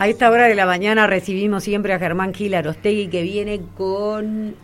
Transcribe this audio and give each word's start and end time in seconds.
A 0.00 0.06
esta 0.06 0.30
hora 0.30 0.46
de 0.46 0.54
la 0.54 0.64
mañana 0.64 1.08
recibimos 1.08 1.64
siempre 1.64 1.92
a 1.92 1.98
Germán 1.98 2.32
Gil 2.32 2.54
Arostegui 2.54 3.08
que 3.08 3.22
viene 3.22 3.60
con 3.76 4.54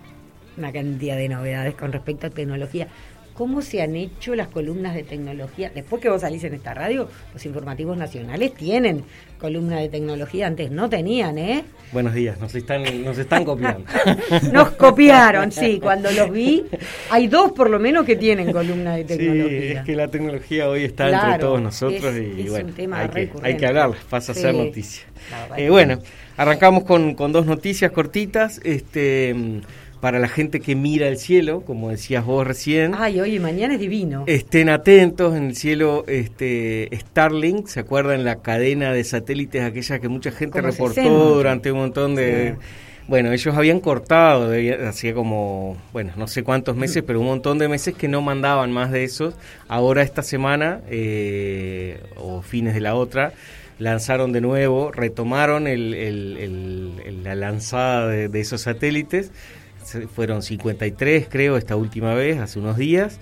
una 0.56 0.72
cantidad 0.72 1.16
de 1.16 1.28
novedades 1.28 1.74
con 1.74 1.90
respecto 1.90 2.28
a 2.28 2.30
tecnología. 2.30 2.86
¿Cómo 3.34 3.62
se 3.62 3.82
han 3.82 3.96
hecho 3.96 4.36
las 4.36 4.46
columnas 4.46 4.94
de 4.94 5.02
tecnología? 5.02 5.68
Después 5.74 6.00
que 6.00 6.08
vos 6.08 6.20
salís 6.20 6.44
en 6.44 6.54
esta 6.54 6.72
radio, 6.72 7.08
los 7.32 7.44
informativos 7.44 7.96
nacionales 7.96 8.54
tienen 8.54 9.02
columna 9.40 9.80
de 9.80 9.88
tecnología, 9.88 10.46
antes 10.46 10.70
no 10.70 10.88
tenían, 10.88 11.36
¿eh? 11.38 11.64
Buenos 11.90 12.14
días, 12.14 12.38
nos 12.38 12.54
están, 12.54 13.02
nos 13.02 13.18
están 13.18 13.44
copiando. 13.44 13.84
nos 14.52 14.70
copiaron, 14.70 15.50
sí, 15.50 15.80
cuando 15.82 16.12
los 16.12 16.30
vi, 16.30 16.64
hay 17.10 17.26
dos 17.26 17.50
por 17.50 17.70
lo 17.70 17.80
menos 17.80 18.06
que 18.06 18.14
tienen 18.14 18.52
columna 18.52 18.94
de 18.94 19.04
tecnología. 19.04 19.58
Sí, 19.58 19.78
es 19.78 19.84
que 19.84 19.96
la 19.96 20.06
tecnología 20.06 20.68
hoy 20.68 20.84
está 20.84 21.10
entre 21.10 21.40
todos 21.40 21.60
nosotros 21.60 22.14
y 22.16 22.48
bueno, 22.48 22.72
hay, 22.94 23.08
que, 23.08 23.30
hay, 23.42 23.56
que, 23.56 23.66
hablar, 23.66 23.90
pasa 24.08 24.30
a 24.30 24.36
ser 24.36 24.54
noticia. 24.54 25.06
Eh, 25.56 25.70
bueno, 25.70 25.98
arrancamos 26.36 26.84
con, 26.84 27.16
con 27.16 27.32
dos 27.32 27.46
noticias 27.46 27.90
cortitas. 27.90 28.60
Este 28.62 29.34
para 30.04 30.18
la 30.18 30.28
gente 30.28 30.60
que 30.60 30.76
mira 30.76 31.08
el 31.08 31.16
cielo, 31.16 31.62
como 31.62 31.88
decías 31.88 32.26
vos 32.26 32.46
recién. 32.46 32.92
Ay, 32.94 33.20
hoy 33.20 33.36
y 33.36 33.40
mañana 33.40 33.72
es 33.72 33.80
divino. 33.80 34.24
Estén 34.26 34.68
atentos 34.68 35.34
en 35.34 35.44
el 35.44 35.56
cielo 35.56 36.04
este 36.06 36.90
Starlink, 36.94 37.68
¿se 37.68 37.80
acuerdan 37.80 38.22
la 38.22 38.42
cadena 38.42 38.92
de 38.92 39.02
satélites 39.02 39.62
aquella 39.62 40.00
que 40.00 40.08
mucha 40.10 40.30
gente 40.30 40.60
reportó 40.60 41.36
durante 41.36 41.72
un 41.72 41.78
montón 41.78 42.16
de 42.16 42.56
Bueno, 43.08 43.32
ellos 43.32 43.54
habían 43.54 43.80
cortado, 43.80 44.52
hacía 44.86 45.14
como, 45.14 45.78
bueno, 45.94 46.12
no 46.18 46.26
sé 46.26 46.42
cuántos 46.42 46.76
meses, 46.76 47.02
pero 47.06 47.20
un 47.20 47.26
montón 47.26 47.56
de 47.56 47.68
meses 47.68 47.94
que 47.94 48.06
no 48.06 48.20
mandaban 48.20 48.72
más 48.72 48.90
de 48.90 49.04
esos. 49.04 49.32
Ahora 49.68 50.02
esta 50.02 50.22
semana, 50.22 50.82
eh, 50.90 51.98
o 52.16 52.42
fines 52.42 52.74
de 52.74 52.80
la 52.82 52.94
otra, 52.94 53.32
lanzaron 53.78 54.32
de 54.32 54.42
nuevo, 54.42 54.92
retomaron 54.92 55.64
la 55.64 57.34
lanzada 57.34 58.06
de 58.08 58.40
esos 58.40 58.60
satélites 58.60 59.32
fueron 60.14 60.42
53 60.42 61.28
creo 61.28 61.56
esta 61.56 61.76
última 61.76 62.14
vez, 62.14 62.38
hace 62.38 62.58
unos 62.58 62.76
días, 62.76 63.18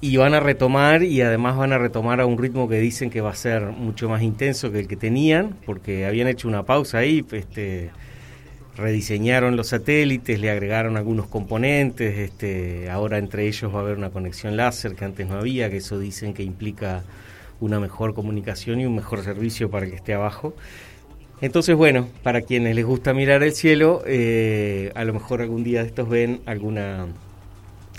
y 0.00 0.16
van 0.16 0.34
a 0.34 0.40
retomar 0.40 1.02
y 1.02 1.22
además 1.22 1.56
van 1.56 1.72
a 1.72 1.78
retomar 1.78 2.20
a 2.20 2.26
un 2.26 2.38
ritmo 2.38 2.68
que 2.68 2.78
dicen 2.78 3.10
que 3.10 3.20
va 3.20 3.30
a 3.30 3.36
ser 3.36 3.62
mucho 3.62 4.08
más 4.08 4.22
intenso 4.22 4.70
que 4.70 4.80
el 4.80 4.88
que 4.88 4.96
tenían, 4.96 5.56
porque 5.64 6.06
habían 6.06 6.28
hecho 6.28 6.48
una 6.48 6.64
pausa 6.64 6.98
ahí, 6.98 7.24
este, 7.32 7.90
rediseñaron 8.76 9.56
los 9.56 9.68
satélites, 9.68 10.38
le 10.38 10.50
agregaron 10.50 10.96
algunos 10.96 11.26
componentes, 11.26 12.18
este, 12.18 12.90
ahora 12.90 13.18
entre 13.18 13.46
ellos 13.46 13.74
va 13.74 13.78
a 13.78 13.82
haber 13.82 13.96
una 13.96 14.10
conexión 14.10 14.56
láser 14.56 14.94
que 14.94 15.04
antes 15.04 15.26
no 15.26 15.36
había, 15.36 15.70
que 15.70 15.78
eso 15.78 15.98
dicen 15.98 16.34
que 16.34 16.42
implica 16.42 17.02
una 17.58 17.80
mejor 17.80 18.14
comunicación 18.14 18.80
y 18.80 18.86
un 18.86 18.96
mejor 18.96 19.24
servicio 19.24 19.70
para 19.70 19.86
el 19.86 19.92
que 19.92 19.96
esté 19.96 20.14
abajo. 20.14 20.54
Entonces, 21.40 21.76
bueno, 21.76 22.08
para 22.22 22.40
quienes 22.42 22.74
les 22.74 22.84
gusta 22.84 23.12
mirar 23.12 23.42
el 23.42 23.52
cielo, 23.52 24.02
eh, 24.06 24.90
a 24.94 25.04
lo 25.04 25.12
mejor 25.12 25.42
algún 25.42 25.64
día 25.64 25.82
de 25.82 25.88
estos 25.88 26.08
ven 26.08 26.40
alguna 26.46 27.06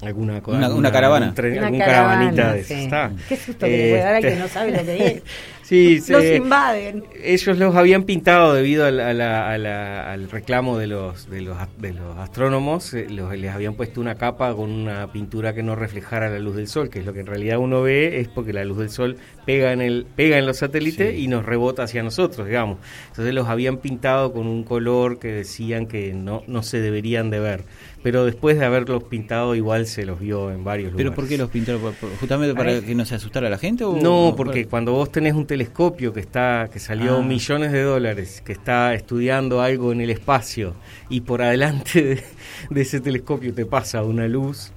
alguna 0.01 0.33
una, 0.33 0.91
caravana. 0.91 1.33
una 1.35 1.77
caravanita 1.77 2.53
de 2.53 2.63
sí. 2.63 2.89
qué 3.27 3.35
susto 3.35 3.65
que 3.65 3.77
le 3.77 3.89
puede 3.89 4.03
dar 4.03 4.21
que 4.21 4.35
no 4.35 4.47
sabe 4.47 4.71
lo 4.71 4.85
que 4.85 5.07
es. 5.07 5.23
Sí, 5.67 6.01
los 6.07 6.23
invaden. 6.23 7.03
ellos 7.21 7.57
los 7.57 7.75
habían 7.75 8.03
pintado 8.03 8.53
debido 8.53 8.85
al 8.85 10.29
reclamo 10.31 10.77
de 10.77 10.87
los 10.87 11.29
de 11.29 11.41
los 11.41 11.57
de 11.77 11.91
los 11.91 12.17
astrónomos 12.19 12.93
eh, 12.93 13.07
los, 13.09 13.37
les 13.37 13.53
habían 13.53 13.73
puesto 13.73 13.99
una 13.99 14.15
capa 14.15 14.55
con 14.55 14.71
una 14.71 15.11
pintura 15.11 15.53
que 15.53 15.63
no 15.63 15.75
reflejara 15.75 16.29
la 16.29 16.39
luz 16.39 16.55
del 16.55 16.69
sol 16.69 16.89
que 16.89 16.99
es 16.99 17.05
lo 17.05 17.11
que 17.11 17.19
en 17.19 17.25
realidad 17.25 17.57
uno 17.57 17.81
ve 17.81 18.21
es 18.21 18.29
porque 18.29 18.53
la 18.53 18.63
luz 18.63 18.77
del 18.77 18.89
sol 18.89 19.17
pega 19.45 19.73
en 19.73 19.81
el 19.81 20.05
pega 20.15 20.37
en 20.37 20.45
los 20.45 20.55
satélites 20.55 21.19
y 21.19 21.27
nos 21.27 21.45
rebota 21.45 21.83
hacia 21.83 22.01
nosotros 22.01 22.47
digamos. 22.47 22.77
Entonces 23.09 23.33
los 23.33 23.49
habían 23.49 23.79
pintado 23.79 24.31
con 24.31 24.47
un 24.47 24.63
color 24.63 25.19
que 25.19 25.33
decían 25.33 25.87
que 25.87 26.13
no 26.13 26.43
no 26.47 26.63
se 26.63 26.79
deberían 26.79 27.29
de 27.29 27.41
ver 27.41 27.63
pero 28.03 28.25
después 28.25 28.57
de 28.57 28.65
haberlos 28.65 29.03
pintado 29.03 29.55
igual 29.55 29.87
se 29.87 30.05
los 30.05 30.19
vio 30.19 30.51
en 30.51 30.63
varios 30.63 30.91
lugares. 30.91 31.11
¿Pero 31.11 31.15
por 31.15 31.27
qué 31.27 31.37
los 31.37 31.49
pintaron? 31.49 31.81
¿Justamente 32.19 32.55
para 32.55 32.81
que 32.81 32.95
no 32.95 33.05
se 33.05 33.15
asustara 33.15 33.49
la 33.49 33.57
gente? 33.57 33.83
O, 33.83 33.95
no, 33.97 34.33
porque 34.35 34.65
cuando 34.65 34.93
vos 34.93 35.11
tenés 35.11 35.33
un 35.33 35.45
telescopio 35.45 36.13
que 36.13 36.19
está 36.19 36.69
que 36.71 36.79
salió 36.79 37.17
ah. 37.17 37.21
millones 37.21 37.71
de 37.71 37.81
dólares, 37.81 38.41
que 38.45 38.53
está 38.53 38.93
estudiando 38.93 39.61
algo 39.61 39.91
en 39.91 40.01
el 40.01 40.09
espacio 40.09 40.75
y 41.09 41.21
por 41.21 41.41
adelante 41.41 42.23
de 42.69 42.81
ese 42.81 42.99
telescopio 42.99 43.53
te 43.53 43.65
pasa 43.65 44.03
una 44.03 44.27
luz 44.27 44.71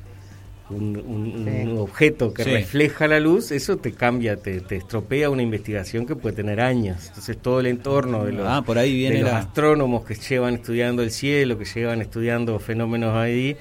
un, 0.70 1.76
objeto 1.78 2.32
que 2.32 2.44
refleja 2.44 3.06
la 3.08 3.20
luz, 3.20 3.50
eso 3.50 3.76
te 3.76 3.92
cambia, 3.92 4.36
te, 4.36 4.62
estropea 4.70 5.30
una 5.30 5.42
investigación 5.42 6.06
que 6.06 6.16
puede 6.16 6.36
tener 6.36 6.60
años. 6.60 7.06
Entonces 7.08 7.36
todo 7.38 7.60
el 7.60 7.66
entorno 7.66 8.24
de 8.24 8.32
los, 8.32 8.46
ah, 8.48 8.62
por 8.62 8.78
ahí 8.78 8.94
viene 8.94 9.20
los 9.20 9.32
astrónomos 9.32 10.04
que 10.04 10.14
llevan 10.14 10.54
estudiando 10.54 11.02
el 11.02 11.10
cielo, 11.10 11.58
que 11.58 11.64
llevan 11.64 12.00
estudiando 12.00 12.58
fenómenos 12.58 13.16
ahí, 13.16 13.56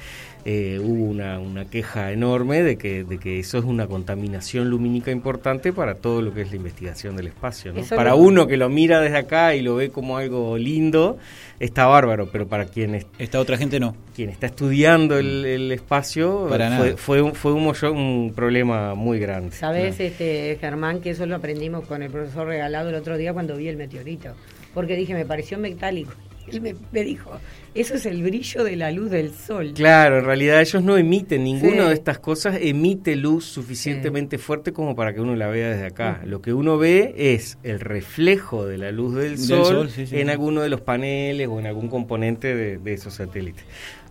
eh, 0.51 0.79
hubo 0.79 1.03
una, 1.03 1.37
una, 1.37 1.65
queja 1.65 2.11
enorme 2.11 2.63
de 2.63 2.75
que, 2.75 3.03
de 3.03 3.19
que 3.19 3.37
eso 3.37 3.59
es 3.59 3.65
una 3.65 3.85
contaminación 3.85 4.67
lumínica 4.67 5.11
importante 5.11 5.71
para 5.71 5.93
todo 5.93 6.23
lo 6.23 6.33
que 6.33 6.41
es 6.41 6.49
la 6.49 6.55
investigación 6.55 7.15
del 7.15 7.27
espacio. 7.27 7.71
Para 7.95 8.15
uno 8.15 8.47
que 8.47 8.57
lo 8.57 8.67
mira 8.67 8.99
desde 8.99 9.17
acá 9.17 9.53
y 9.53 9.61
lo 9.61 9.75
ve 9.75 9.91
como 9.91 10.17
algo 10.17 10.57
lindo, 10.57 11.19
está 11.59 11.85
bárbaro, 11.85 12.29
pero 12.31 12.47
para 12.47 12.65
quien... 12.65 13.05
Esta 13.19 13.39
otra 13.39 13.57
gente 13.59 13.79
no. 13.79 13.95
Quien 14.15 14.31
está 14.31 14.47
estudiando 14.47 15.19
el, 15.19 15.71
espacio 15.71 16.47
fue, 16.49 16.97
fue, 16.97 17.21
un, 17.21 17.35
fue 17.35 17.91
un, 17.91 18.33
problema 18.35 18.95
muy 18.95 19.19
grande. 19.19 19.55
Sabes, 19.55 19.99
este, 19.99 20.57
Germán, 20.59 20.99
que 20.99 21.11
eso 21.11 21.27
lo 21.27 21.35
aprendimos 21.35 21.85
con 21.85 22.01
el 22.01 22.09
profesor 22.09 22.47
regalado 22.47 22.89
el 22.89 22.95
otro 22.95 23.17
día 23.17 23.33
cuando 23.33 23.55
vi 23.55 23.67
el 23.67 23.77
meteorito, 23.77 24.29
porque 24.73 24.95
dije, 24.95 25.13
me 25.13 25.25
pareció 25.25 25.59
metálico 25.59 26.13
él 26.51 26.61
me, 26.91 27.03
dijo, 27.03 27.31
eso 27.73 27.95
es 27.95 28.05
el 28.05 28.23
brillo 28.23 28.63
de 28.63 28.75
la 28.75 28.91
luz 28.91 29.09
del 29.11 29.33
sol. 29.33 29.73
Claro, 29.75 30.19
en 30.19 30.25
realidad 30.25 30.61
ellos 30.61 30.83
no 30.83 30.97
emiten 30.97 31.43
ninguna 31.43 31.87
de 31.87 31.93
estas 31.93 32.19
cosas, 32.19 32.57
emite 32.61 33.15
luz 33.15 33.45
suficientemente 33.45 34.37
fuerte 34.37 34.73
como 34.73 34.95
para 34.95 35.13
que 35.13 35.21
uno 35.21 35.35
la 35.35 35.47
vea 35.47 35.69
desde 35.69 35.85
acá. 35.85 36.21
Lo 36.25 36.41
que 36.41 36.53
uno 36.53 36.77
ve 36.77 37.13
es 37.17 37.57
el 37.63 37.79
reflejo 37.79 38.65
de 38.65 38.77
la 38.77 38.91
luz 38.91 39.15
del, 39.15 39.37
sol, 39.37 39.89
en 39.97 40.29
alguno 40.29 40.61
de 40.61 40.69
los 40.69 40.81
paneles 40.81 41.47
o 41.47 41.59
en 41.59 41.67
algún 41.67 41.89
componente 41.89 42.55
de 42.55 42.93
esos 42.93 43.15
satélites. 43.15 43.65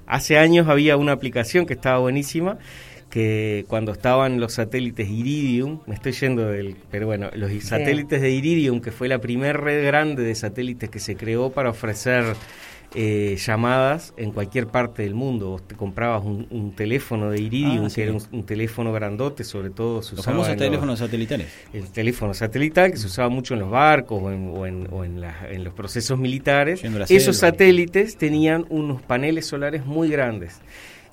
Hace 0.08 0.38
años 0.38 0.68
había 0.68 0.96
una 0.96 1.12
aplicación 1.12 1.66
que 1.66 1.74
estaba 1.74 1.98
buenísima 1.98 2.56
que 3.10 3.64
cuando 3.68 3.92
estaban 3.92 4.40
los 4.40 4.54
satélites 4.54 5.08
Iridium, 5.08 5.80
me 5.86 5.94
estoy 5.94 6.12
yendo 6.12 6.46
del, 6.46 6.76
pero 6.90 7.06
bueno, 7.06 7.30
los 7.34 7.50
satélites 7.64 8.20
de 8.20 8.30
Iridium, 8.30 8.80
que 8.80 8.92
fue 8.92 9.08
la 9.08 9.18
primera 9.18 9.58
red 9.58 9.84
grande 9.84 10.22
de 10.22 10.34
satélites 10.34 10.90
que 10.90 11.00
se 11.00 11.16
creó 11.16 11.50
para 11.50 11.70
ofrecer 11.70 12.36
eh, 12.94 13.36
llamadas 13.38 14.14
en 14.16 14.32
cualquier 14.32 14.66
parte 14.66 15.02
del 15.02 15.14
mundo. 15.14 15.50
Vos 15.50 15.68
te 15.68 15.74
comprabas 15.74 16.22
un, 16.24 16.72
teléfono 16.74 17.30
de 17.30 17.40
Iridium, 17.40 17.86
ah, 17.86 17.88
que 17.94 18.02
era 18.02 18.12
un, 18.12 18.44
teléfono 18.44 18.92
grandote, 18.92 19.44
sobre 19.44 19.70
todo 19.70 20.02
se 20.02 20.14
usaba. 20.14 20.36
Los 20.36 20.56
teléfonos 20.56 20.98
satelitales. 20.98 21.48
El 21.72 21.90
teléfono 21.90 22.32
satelital, 22.34 22.90
que 22.90 22.96
se 22.96 23.06
usaba 23.06 23.28
mucho 23.28 23.54
en 23.54 23.60
los 23.60 23.70
barcos 23.70 24.22
o 24.22 24.30
en, 24.66 24.88
o 24.90 25.04
en, 25.04 25.64
los 25.64 25.74
procesos 25.74 26.18
militares. 26.18 26.82
Esos 27.08 27.38
satélites 27.38 28.16
tenían 28.16 28.66
unos 28.68 29.02
paneles 29.02 29.46
solares 29.46 29.84
muy 29.84 30.08
grandes 30.08 30.60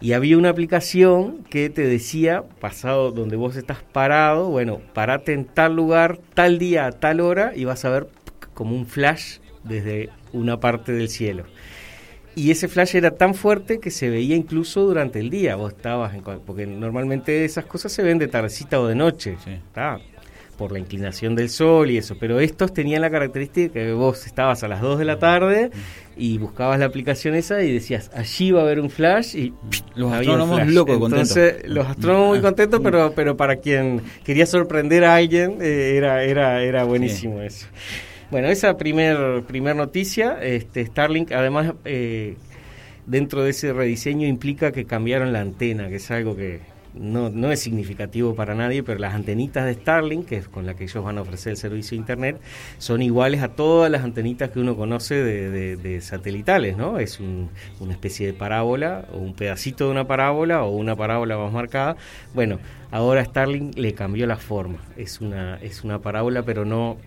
y 0.01 0.13
había 0.13 0.38
una 0.38 0.50
aplicación 0.50 1.44
que 1.50 1.69
te 1.69 1.88
decía, 1.88 2.44
pasado 2.59 3.11
donde 3.11 3.35
vos 3.35 3.56
estás 3.56 3.81
parado, 3.81 4.50
bueno, 4.50 4.81
parate 4.94 5.33
en 5.33 5.45
tal 5.45 5.75
lugar, 5.75 6.19
tal 6.33 6.59
día, 6.59 6.85
a 6.85 6.91
tal 6.91 7.22
hora, 7.22 7.53
y 7.56 7.66
vas 7.66 7.85
a 7.85 7.89
ver 7.89 8.07
como 8.53 8.75
un 8.75 8.85
flash 8.85 9.38
desde 9.63 10.09
una 10.34 10.59
parte 10.59 10.91
del 10.91 11.09
cielo. 11.09 11.45
Y 12.35 12.51
ese 12.51 12.67
flash 12.67 12.95
era 12.95 13.11
tan 13.11 13.34
fuerte 13.34 13.79
que 13.79 13.91
se 13.91 14.09
veía 14.09 14.35
incluso 14.35 14.81
durante 14.81 15.22
el 15.22 15.29
día. 15.29 15.55
Vos 15.55 15.72
estabas, 15.72 16.13
en, 16.13 16.22
porque 16.22 16.67
normalmente 16.67 17.45
esas 17.45 17.66
cosas 17.66 17.94
se 17.94 18.03
ven 18.03 18.19
de 18.19 18.28
tardecita 18.28 18.79
o 18.81 18.88
de 18.88 18.95
noche. 18.95 19.38
Sí 19.44 19.51
por 20.57 20.72
la 20.72 20.79
inclinación 20.79 21.35
del 21.35 21.50
sol 21.50 21.91
y 21.91 21.97
eso, 21.97 22.16
pero 22.19 22.39
estos 22.39 22.73
tenían 22.73 23.01
la 23.01 23.09
característica 23.09 23.73
que 23.73 23.94
vos 23.94 24.25
estabas 24.25 24.64
a 24.64 24.67
las 24.67 24.81
2 24.81 24.99
de 24.99 25.05
la 25.05 25.19
tarde 25.19 25.72
y 26.17 26.38
buscabas 26.38 26.79
la 26.79 26.85
aplicación 26.85 27.35
esa 27.35 27.62
y 27.64 27.73
decías, 27.73 28.09
allí 28.14 28.52
va 28.52 28.62
a 28.62 28.64
haber 28.64 28.79
un 28.79 28.90
flash 28.90 29.35
y 29.35 29.53
los 29.96 30.12
astrónomos 30.14 30.67
locos 30.67 30.96
Entonces, 30.96 31.67
los 31.67 31.85
astrónomos 31.88 32.29
muy 32.29 32.41
contentos, 32.41 32.79
pero 32.84 33.14
pero 33.16 33.35
para 33.35 33.58
quien 33.58 34.02
quería 34.23 34.46
sorprender 34.46 35.03
a 35.03 35.16
alguien 35.16 35.58
eh, 35.62 35.96
era 35.97 36.23
era 36.23 36.64
era 36.64 36.84
buenísimo 36.84 37.41
eso. 37.41 37.67
Bueno, 38.32 38.47
esa 38.47 38.78
primer 38.78 39.44
primer 39.44 39.76
noticia, 39.76 40.41
este 40.41 40.85
Starlink 40.85 41.32
además 41.32 41.73
eh, 41.85 42.35
dentro 43.06 43.44
de 43.44 43.52
ese 43.52 43.73
rediseño 43.73 44.28
implica 44.28 44.72
que 44.72 44.85
cambiaron 44.85 45.34
la 45.34 45.41
antena, 45.41 45.90
que 45.90 45.97
es 45.97 46.12
algo 46.12 46.35
que 46.35 46.74
no, 46.97 47.29
no 47.29 47.51
es 47.51 47.59
significativo 47.59 48.35
para 48.35 48.55
nadie, 48.55 48.83
pero 48.83 48.99
las 48.99 49.13
antenitas 49.13 49.65
de 49.65 49.73
Starlink, 49.73 50.25
que 50.25 50.37
es 50.37 50.47
con 50.47 50.65
la 50.65 50.75
que 50.75 50.85
ellos 50.85 51.03
van 51.03 51.17
a 51.17 51.21
ofrecer 51.21 51.51
el 51.51 51.57
servicio 51.57 51.91
de 51.91 51.97
Internet, 51.97 52.41
son 52.77 53.01
iguales 53.01 53.41
a 53.41 53.49
todas 53.49 53.91
las 53.91 54.03
antenitas 54.03 54.49
que 54.49 54.59
uno 54.59 54.75
conoce 54.75 55.15
de, 55.15 56.01
satelitales, 56.01 56.77
¿no? 56.77 56.99
Es 56.99 57.19
una 57.19 57.91
especie 57.91 58.27
de 58.27 58.33
parábola, 58.33 59.05
o 59.13 59.17
un 59.17 59.33
pedacito 59.33 59.85
de 59.85 59.91
una 59.91 60.07
parábola, 60.07 60.63
o 60.63 60.75
una 60.75 60.95
parábola 60.95 61.37
más 61.37 61.51
marcada. 61.51 61.95
Bueno, 62.33 62.59
ahora 62.91 63.23
Starlink 63.23 63.77
le 63.77 63.93
cambió 63.93 64.27
la 64.27 64.37
forma. 64.37 64.79
Es 64.97 65.21
una, 65.21 65.57
es 65.57 65.83
una 65.83 65.99
parábola, 65.99 66.43
pero 66.43 66.65
no 66.65 66.97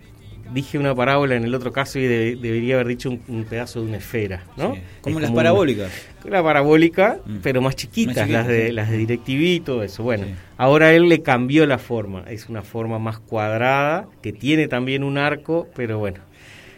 dije 0.53 0.77
una 0.77 0.95
parábola 0.95 1.35
en 1.35 1.43
el 1.43 1.53
otro 1.53 1.71
caso 1.71 1.99
y 1.99 2.07
debería 2.07 2.75
haber 2.75 2.87
dicho 2.87 3.09
un, 3.09 3.45
pedazo 3.49 3.81
de 3.81 3.87
una 3.87 3.97
esfera, 3.97 4.43
¿no? 4.57 4.75
Como 5.01 5.19
las 5.19 5.31
parabólicas. 5.31 5.91
la 6.23 6.43
parabólica, 6.43 7.19
mm. 7.25 7.37
pero 7.41 7.61
más 7.61 7.75
chiquitas, 7.75 8.29
las 8.29 8.47
de 8.47 8.71
las 8.71 8.89
de 8.89 8.97
DirecTV 8.97 9.41
y 9.41 9.59
todo 9.59 9.83
eso. 9.83 10.03
Bueno, 10.03 10.25
ahora 10.57 10.93
él 10.93 11.09
le 11.09 11.21
cambió 11.21 11.65
la 11.65 11.77
forma, 11.77 12.23
es 12.27 12.49
una 12.49 12.61
forma 12.61 12.99
más 12.99 13.19
cuadrada 13.19 14.07
que 14.21 14.33
tiene 14.33 14.67
también 14.67 15.03
un 15.03 15.17
arco, 15.17 15.67
pero 15.75 15.99
bueno, 15.99 16.19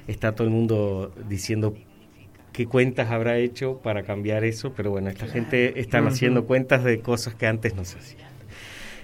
está 0.08 0.34
todo 0.34 0.46
el 0.46 0.54
mundo 0.54 1.14
diciendo 1.30 1.76
qué 2.52 2.66
cuentas 2.66 3.12
habrá 3.12 3.38
hecho 3.38 3.80
para 3.84 4.04
cambiar 4.04 4.44
eso, 4.44 4.74
pero 4.76 4.92
bueno, 4.92 5.10
esta 5.10 5.28
gente 5.28 5.80
están 5.80 6.08
haciendo 6.08 6.46
cuentas 6.46 6.84
de 6.84 7.00
cosas 7.00 7.36
que 7.36 7.48
antes 7.48 7.76
no 7.76 7.86
se 7.86 7.98
hacían. 7.98 8.31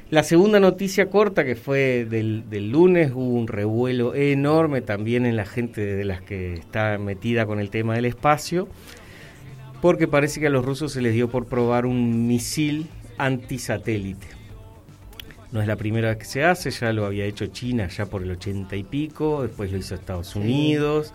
La 0.10 0.24
segunda 0.24 0.62
noticia 0.62 1.10
corta, 1.10 1.44
que 1.44 1.58
fue 1.58 2.06
del, 2.10 2.72
lunes, 2.72 3.12
hubo 3.14 3.34
un 3.34 3.48
revuelo 3.48 4.16
enorme 4.16 4.80
también 4.80 5.26
en 5.26 5.36
la 5.36 5.46
gente 5.46 5.82
de 5.82 6.06
las 6.06 6.22
que 6.22 6.54
está 6.54 6.98
metida 6.98 7.46
con 7.46 7.60
el 7.60 7.70
tema 7.70 7.94
del 7.96 8.06
espacio, 8.06 8.70
porque 9.82 10.08
parece 10.08 10.40
que 10.40 10.48
a 10.48 10.50
los 10.50 10.64
rusos 10.64 10.94
se 10.94 11.02
les 11.02 11.14
dio 11.14 11.30
por 11.30 11.48
probar 11.48 11.86
un 11.86 12.26
misil 12.26 12.88
antisatélite. 13.18 14.28
No 15.52 15.62
es 15.62 15.68
la 15.68 15.76
primera 15.76 16.10
vez 16.10 16.18
que 16.18 16.26
se 16.26 16.46
hace, 16.46 16.72
ya 16.72 16.94
lo 16.94 17.06
había 17.06 17.26
hecho 17.26 17.48
China 17.48 17.88
ya 17.90 18.06
por 18.06 18.24
el 18.24 18.32
ochenta 18.32 18.78
y 18.78 18.84
pico, 18.84 19.44
después 19.44 19.74
lo 19.74 19.78
hizo 19.78 19.94
Estados 19.94 20.38
Unidos. 20.38 21.14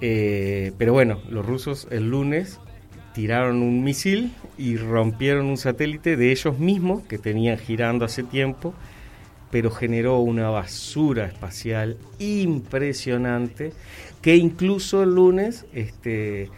Eh, 0.00 0.72
pero 0.78 0.94
bueno, 0.94 1.20
los 1.28 1.44
rusos 1.44 1.88
el 1.90 2.08
lunes 2.08 2.58
tiraron 3.14 3.62
un 3.62 3.82
misil 3.84 4.32
y 4.58 4.76
rompieron 4.76 5.46
un 5.46 5.56
satélite 5.56 6.16
de 6.16 6.32
ellos 6.32 6.58
mismos 6.58 7.04
que 7.04 7.16
tenían 7.16 7.56
girando 7.56 8.04
hace 8.04 8.24
tiempo, 8.24 8.74
pero 9.50 9.70
generó 9.70 10.18
una 10.18 10.50
basura 10.50 11.26
espacial 11.26 11.96
impresionante 12.18 13.72
que 14.20 14.36
incluso 14.36 15.04
el 15.04 15.14
lunes 15.14 15.64
este, 15.72 16.50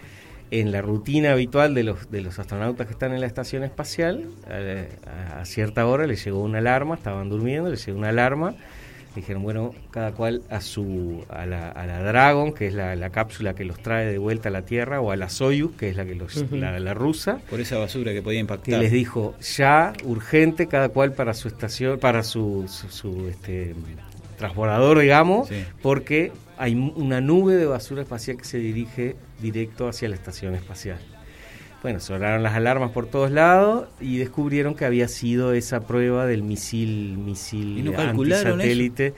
en 0.50 0.72
la 0.72 0.80
rutina 0.80 1.32
habitual 1.32 1.74
de 1.74 1.84
los, 1.84 2.10
de 2.10 2.22
los 2.22 2.38
astronautas 2.38 2.86
que 2.86 2.94
están 2.94 3.12
en 3.12 3.20
la 3.20 3.26
estación 3.26 3.62
espacial, 3.62 4.24
eh, 4.48 4.88
a, 5.06 5.40
a 5.40 5.44
cierta 5.44 5.86
hora 5.86 6.06
les 6.06 6.24
llegó 6.24 6.42
una 6.42 6.58
alarma, 6.58 6.94
estaban 6.94 7.28
durmiendo, 7.28 7.68
les 7.68 7.84
llegó 7.84 7.98
una 7.98 8.08
alarma 8.08 8.56
dijeron, 9.20 9.42
bueno, 9.42 9.74
cada 9.90 10.12
cual 10.12 10.42
a 10.50 10.60
su 10.60 11.24
a 11.28 11.46
la, 11.46 11.70
a 11.70 11.86
la 11.86 12.02
Dragon, 12.02 12.52
que 12.52 12.68
es 12.68 12.74
la, 12.74 13.10
cápsula 13.10 13.54
que 13.54 13.64
los 13.64 13.80
trae 13.80 14.06
de 14.06 14.18
vuelta 14.18 14.48
a 14.48 14.52
la 14.52 14.62
Tierra, 14.62 15.00
o 15.00 15.10
a 15.10 15.16
la 15.16 15.28
Soyuz, 15.28 15.72
que 15.76 15.88
es 15.88 15.96
la 15.96 16.04
que 16.04 16.14
los 16.14 16.36
la, 16.52 16.94
rusa. 16.94 17.40
Por 17.50 17.60
esa 17.60 17.78
basura 17.78 18.12
que 18.12 18.22
podía 18.22 18.40
impactar. 18.40 18.74
Que 18.74 18.78
les 18.78 18.92
dijo, 18.92 19.34
ya, 19.40 19.92
urgente, 20.04 20.66
cada 20.66 20.90
cual 20.90 21.12
para 21.12 21.34
su 21.34 21.48
estación, 21.48 21.98
para 21.98 22.22
su, 22.22 22.66
su, 22.68 23.28
este, 23.28 23.74
transbordador, 24.38 25.00
digamos, 25.00 25.48
porque 25.82 26.32
hay 26.58 26.74
una 26.74 27.20
nube 27.20 27.54
de 27.54 27.66
basura 27.66 28.02
espacial 28.02 28.36
que 28.36 28.44
se 28.44 28.58
dirige 28.58 29.16
directo 29.40 29.88
hacia 29.88 30.08
la 30.08 30.14
estación 30.14 30.54
espacial. 30.54 30.98
Bueno, 31.82 32.00
sonaron 32.00 32.42
las 32.42 32.54
alarmas 32.54 32.90
por 32.90 33.06
todos 33.06 33.30
lados 33.30 33.86
y 34.00 34.18
descubrieron 34.18 34.74
que 34.74 34.84
había 34.84 35.08
sido 35.08 35.52
esa 35.52 35.80
prueba 35.80 36.26
del 36.26 36.42
misil, 36.42 37.16
misil 37.18 37.94
antisatélite. 37.96 39.14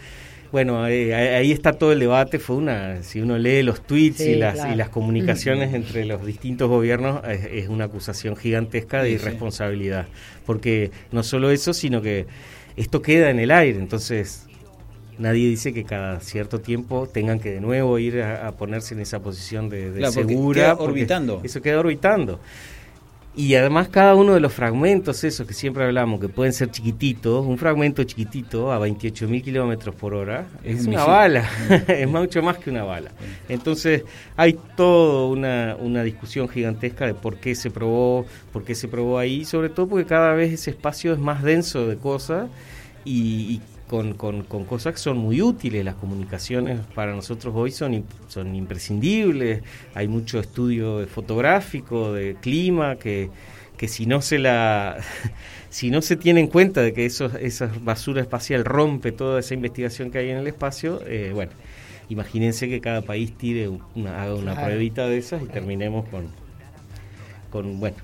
Bueno, 0.50 0.86
eh, 0.88 1.14
ahí 1.14 1.52
está 1.52 1.74
todo 1.74 1.92
el 1.92 2.00
debate. 2.00 2.38
Fue 2.38 2.56
una, 2.56 3.02
si 3.02 3.20
uno 3.20 3.36
lee 3.36 3.62
los 3.62 3.82
tweets 3.82 4.20
y, 4.20 4.34
las, 4.34 4.66
y 4.72 4.76
las 4.76 4.88
comunicaciones 4.88 5.74
entre 5.74 6.06
los 6.06 6.24
distintos 6.24 6.68
gobiernos, 6.68 7.22
es, 7.26 7.68
una 7.68 7.84
acusación 7.84 8.34
gigantesca 8.34 9.02
de 9.02 9.10
irresponsabilidad. 9.10 10.06
Porque 10.46 10.90
no 11.12 11.22
solo 11.22 11.50
eso, 11.50 11.74
sino 11.74 12.00
que 12.00 12.26
esto 12.76 13.02
queda 13.02 13.30
en 13.30 13.40
el 13.40 13.50
aire. 13.50 13.78
Entonces, 13.78 14.47
nadie 15.18 15.48
dice 15.48 15.72
que 15.72 15.84
cada 15.84 16.20
cierto 16.20 16.60
tiempo 16.60 17.08
tengan 17.12 17.40
que 17.40 17.50
de 17.50 17.60
nuevo 17.60 17.98
ir 17.98 18.22
a, 18.22 18.52
ponerse 18.52 18.94
en 18.94 19.00
esa 19.00 19.20
posición 19.20 19.68
de, 19.68 19.90
de 19.90 20.10
segura. 20.10 20.74
orbitando. 20.74 21.40
Eso 21.44 21.60
queda 21.60 21.80
orbitando. 21.80 22.40
Y 23.38 23.54
además 23.54 23.88
cada 23.88 24.16
uno 24.16 24.34
de 24.34 24.40
los 24.40 24.52
fragmentos, 24.52 25.22
esos 25.22 25.46
que 25.46 25.54
siempre 25.54 25.84
hablamos, 25.84 26.18
que 26.18 26.28
pueden 26.28 26.52
ser 26.52 26.72
chiquititos, 26.72 27.46
un 27.46 27.56
fragmento 27.56 28.02
chiquitito 28.02 28.72
a 28.72 28.80
28.000 28.80 29.44
kilómetros 29.44 29.94
por 29.94 30.12
hora, 30.12 30.48
es, 30.64 30.88
una 30.88 31.04
bala, 31.04 31.48
es 31.86 32.08
mucho 32.08 32.42
más 32.42 32.58
que 32.58 32.68
una 32.68 32.82
bala. 32.82 33.12
Entonces 33.48 34.02
hay 34.36 34.58
toda 34.76 35.26
una, 35.28 35.76
una 35.78 36.02
discusión 36.02 36.48
gigantesca 36.48 37.06
de 37.06 37.14
por 37.14 37.36
qué 37.36 37.54
se 37.54 37.70
probó, 37.70 38.26
por 38.52 38.64
qué 38.64 38.74
se 38.74 38.88
probó 38.88 39.18
ahí, 39.18 39.44
sobre 39.44 39.68
todo 39.68 39.86
porque 39.86 40.06
cada 40.06 40.32
vez 40.32 40.52
ese 40.52 40.70
espacio 40.70 41.12
es 41.12 41.20
más 41.20 41.44
denso 41.44 41.86
de 41.86 41.96
cosas 41.96 42.48
y, 43.04 43.52
y 43.52 43.60
con, 43.88 44.12
con, 44.14 44.64
cosas 44.64 44.94
que 44.94 45.00
son 45.00 45.18
muy 45.18 45.42
útiles. 45.42 45.84
Las 45.84 45.96
comunicaciones 45.96 46.80
para 46.94 47.14
nosotros 47.14 47.54
hoy 47.56 47.72
son, 47.72 48.04
son 48.28 48.54
imprescindibles. 48.54 49.62
Hay 49.94 50.06
mucho 50.06 50.38
estudio 50.38 51.06
fotográfico, 51.08 52.12
de 52.12 52.36
clima, 52.40 52.96
que, 52.96 53.30
que 53.76 53.88
si 53.88 54.06
no 54.06 54.20
se 54.20 54.38
la 54.38 54.98
si 55.70 55.90
no 55.90 56.02
se 56.02 56.16
tiene 56.16 56.40
en 56.40 56.48
cuenta 56.48 56.82
de 56.82 56.92
que 56.92 57.06
eso, 57.06 57.30
esa 57.40 57.70
basura 57.80 58.20
espacial 58.20 58.64
rompe 58.64 59.12
toda 59.12 59.40
esa 59.40 59.54
investigación 59.54 60.10
que 60.10 60.18
hay 60.18 60.30
en 60.30 60.38
el 60.38 60.46
espacio, 60.46 61.00
eh, 61.06 61.30
bueno, 61.34 61.52
imagínense 62.08 62.68
que 62.68 62.80
cada 62.80 63.02
país 63.02 63.36
tire 63.36 63.68
una, 63.94 64.22
haga 64.22 64.34
una 64.34 64.54
pruebita 64.54 65.08
de 65.08 65.18
esas 65.18 65.42
y 65.42 65.46
terminemos 65.46 66.08
con, 66.08 66.28
con 67.50 67.80
bueno, 67.80 67.96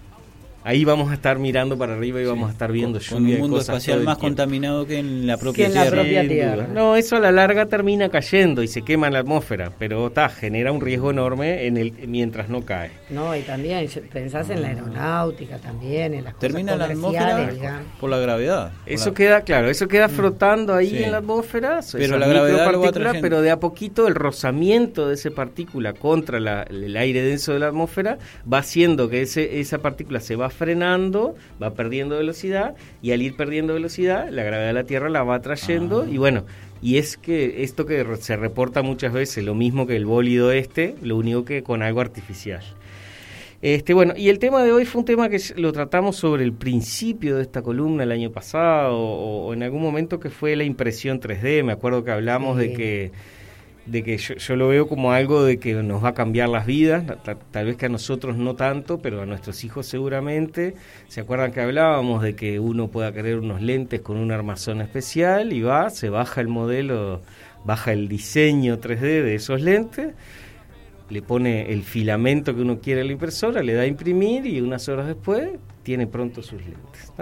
Ahí 0.67 0.87
vamos 0.87 1.11
a 1.11 1.15
estar 1.15 1.39
mirando 1.39 1.77
para 1.77 1.93
arriba 1.93 2.23
y 2.23 2.25
vamos 2.25 2.49
a 2.49 2.53
estar 2.53 2.73
viendo 2.73 2.99
con, 3.07 3.23
un 3.23 3.39
mundo 3.39 3.61
espacial 3.61 4.03
más 4.03 4.17
contaminado 4.17 4.87
que 4.87 4.99
en 4.99 5.27
la 5.27 5.37
propia 5.37 5.71
Tierra. 5.71 6.67
No, 6.73 6.97
eso 6.97 7.17
a 7.17 7.21
la 7.21 7.31
larga 7.33 7.67
termina 7.67 8.09
cayendo 8.09 8.63
y 8.63 8.69
se 8.69 8.81
quema 8.81 9.09
en 9.09 9.13
la 9.13 9.19
atmósfera, 9.19 9.73
pero 9.79 10.07
está 10.07 10.31
genera 10.31 10.73
un 10.73 10.81
riesgo 10.81 11.11
enorme 11.11 11.67
en 11.67 11.77
el 11.77 11.93
mientras 12.09 12.49
no 12.49 12.65
cae. 12.65 12.93
No, 13.11 13.37
y 13.37 13.43
también 13.43 13.87
pensás 14.11 14.49
en 14.49 14.63
la 14.63 14.69
aeronáutica 14.69 15.59
también, 15.59 16.15
en 16.15 16.25
las 16.25 16.39
termina 16.39 16.73
en 16.73 16.79
la 16.79 16.85
atmósfera 16.87 17.83
por 18.01 18.09
la 18.09 18.17
gravedad. 18.17 18.73
Eso 18.87 19.13
queda 19.13 19.43
claro, 19.43 19.69
eso 19.69 19.87
queda 19.87 20.09
mm. 20.09 20.13
flotando 20.13 20.75
ahí 20.75 21.03
en 21.03 21.13
la 21.13 21.19
atmósfera, 21.19 21.81
pero 21.93 22.17
la 22.17 22.27
gravedad 22.27 22.73
pero 23.21 23.43
de 23.43 23.51
a 23.51 23.61
poquito 23.61 24.09
el 24.09 24.15
rozamiento 24.15 25.09
de 25.09 25.15
esa 25.15 25.31
partícula 25.31 25.93
contra 25.93 26.39
el 26.39 26.97
aire 26.97 27.21
denso 27.21 27.53
de 27.53 27.59
la 27.59 27.67
atmósfera 27.67 28.17
va 28.51 28.59
haciendo 28.59 29.11
que 29.11 29.21
ese, 29.21 29.61
esa 29.61 29.79
partícula 29.79 30.21
se 30.21 30.37
va 30.37 30.54
frenando, 30.55 31.35
va 31.62 31.75
perdiendo 31.75 32.17
velocidad 32.17 32.75
y 33.03 33.12
al 33.12 33.23
ir 33.23 33.37
perdiendo 33.37 33.75
velocidad, 33.75 34.29
la 34.31 34.43
gravedad 34.45 34.69
de 34.69 34.73
la 34.73 34.85
Tierra 34.85 35.09
la 35.09 35.23
va 35.23 35.41
trayendo 35.41 36.03
ah. 36.03 36.11
y 36.11 36.19
bueno, 36.19 36.45
y 36.83 36.99
es 36.99 37.17
que 37.17 37.62
esto 37.62 37.87
que 37.87 38.05
se 38.21 38.37
reporta 38.37 38.83
muchas 38.83 39.12
veces, 39.12 39.45
lo 39.45 39.55
mismo 39.55 39.87
que 39.87 39.97
el 39.97 40.06
bólido 40.06 40.53
este, 40.53 40.95
lo 41.03 41.17
único 41.17 41.45
que 41.45 41.63
con 41.63 41.82
algo 41.82 42.01
artificial. 42.01 42.63
Este, 43.63 43.94
bueno, 43.94 44.13
y 44.15 44.29
el 44.29 44.39
tema 44.39 44.63
de 44.63 44.73
hoy 44.73 44.84
fue 44.84 44.99
un 45.01 45.06
tema 45.06 45.31
que 45.31 45.41
lo 45.56 45.73
tratamos 45.73 46.17
sobre 46.17 46.44
el 46.44 46.53
principio 46.53 47.37
de 47.37 47.43
esta 47.43 47.63
columna 47.63 48.03
el 48.03 48.13
año 48.13 48.31
pasado 48.31 48.94
o, 48.99 49.55
en 49.55 49.63
algún 49.63 49.81
momento 49.81 50.20
que 50.20 50.29
fue 50.29 50.55
la 50.55 50.65
impresión 50.65 51.19
3D. 51.19 51.65
Me 51.65 51.73
acuerdo 51.73 52.05
que 52.05 52.11
hablamos 52.11 52.58
de 52.58 52.75
que 52.75 53.13
de 53.86 54.03
que 54.03 54.17
yo, 54.17 54.56
lo 54.56 54.69
veo 54.69 54.88
como 54.88 55.12
algo 55.12 55.44
de 55.44 55.58
que 55.58 55.74
nos 55.74 56.03
va 56.03 56.10
a 56.10 56.14
cambiar 56.14 56.48
las 56.48 56.67
vidas, 56.67 57.05
tal, 57.50 57.67
vez 57.67 57.76
que 57.76 57.86
a 57.86 57.88
nosotros 57.91 58.36
no 58.36 58.55
tanto, 58.55 58.98
pero 58.98 59.22
a 59.22 59.26
nuestros 59.26 59.62
hijos 59.64 59.86
seguramente. 59.86 60.74
¿Se 61.08 61.20
acuerdan 61.20 61.53
que 61.53 61.60
hablábamos 61.60 62.22
de 62.22 62.34
que 62.34 62.58
uno 62.58 62.88
pueda 62.88 63.12
querer 63.12 63.38
unos 63.38 63.60
lentes 63.60 64.00
con 64.00 64.17
un 64.17 64.32
armazón 64.32 64.81
especial 64.81 65.53
y 65.53 65.62
va, 65.62 65.91
se 65.91 66.08
baja 66.08 66.41
el 66.41 66.48
modelo, 66.48 67.22
baja 67.64 67.93
el 67.93 68.08
diseño 68.08 68.81
3D 68.81 69.22
de 69.22 69.34
esos 69.34 69.60
lentes, 69.60 70.14
le 71.10 71.20
pone 71.20 71.70
el 71.70 71.82
filamento 71.82 72.55
que 72.55 72.62
uno 72.62 72.81
quiere 72.81 73.03
a 73.03 73.05
la 73.05 73.12
impresora, 73.12 73.62
le 73.62 73.74
da 73.74 73.82
a 73.82 73.86
imprimir 73.86 74.46
y 74.46 74.60
unas 74.60 74.88
horas 74.88 75.06
después 75.06 75.50
tiene 75.82 76.06
pronto 76.06 76.43
sus 76.43 76.62
lentes. 76.62 77.12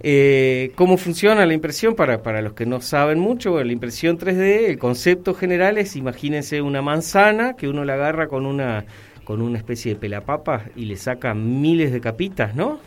Eh, 0.00 0.72
¿Cómo 0.74 0.96
funciona 0.98 1.46
la 1.46 1.54
impresión? 1.54 1.94
Para, 1.94 2.22
para 2.22 2.42
los 2.42 2.52
que 2.52 2.66
no 2.66 2.80
saben 2.80 3.18
mucho, 3.18 3.62
la 3.62 3.72
impresión 3.72 4.18
3D, 4.18 4.68
el 4.68 4.78
concepto 4.78 5.34
general 5.34 5.78
es, 5.78 5.96
imagínense 5.96 6.60
una 6.60 6.82
manzana 6.82 7.54
que 7.54 7.68
uno 7.68 7.84
la 7.84 7.94
agarra 7.94 8.28
con 8.28 8.46
una, 8.46 8.84
con 9.24 9.40
una 9.40 9.58
especie 9.58 9.94
de 9.94 10.00
pelapapa 10.00 10.66
y 10.76 10.84
le 10.84 10.96
saca 10.96 11.34
miles 11.34 11.92
de 11.92 12.00
capitas, 12.00 12.54
¿no? 12.54 12.78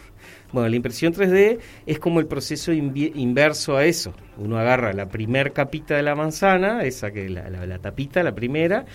Bueno, 0.51 0.69
la 0.69 0.75
impresión 0.75 1.13
3D 1.13 1.59
es 1.85 1.99
como 1.99 2.19
el 2.19 2.25
proceso 2.25 2.71
inverso 2.73 3.77
a 3.77 3.85
eso. 3.85 4.13
Uno 4.37 4.57
agarra 4.57 4.93
la 4.93 5.07
primer 5.07 5.53
capita 5.53 5.95
de 5.95 6.01
la 6.01 6.15
manzana, 6.15 6.83
esa 6.83 7.11
que 7.11 7.29
la, 7.29 7.49
la, 7.49 7.65
la 7.67 7.77
tapita, 7.77 8.23
la 8.23 8.33
primera, 8.33 8.85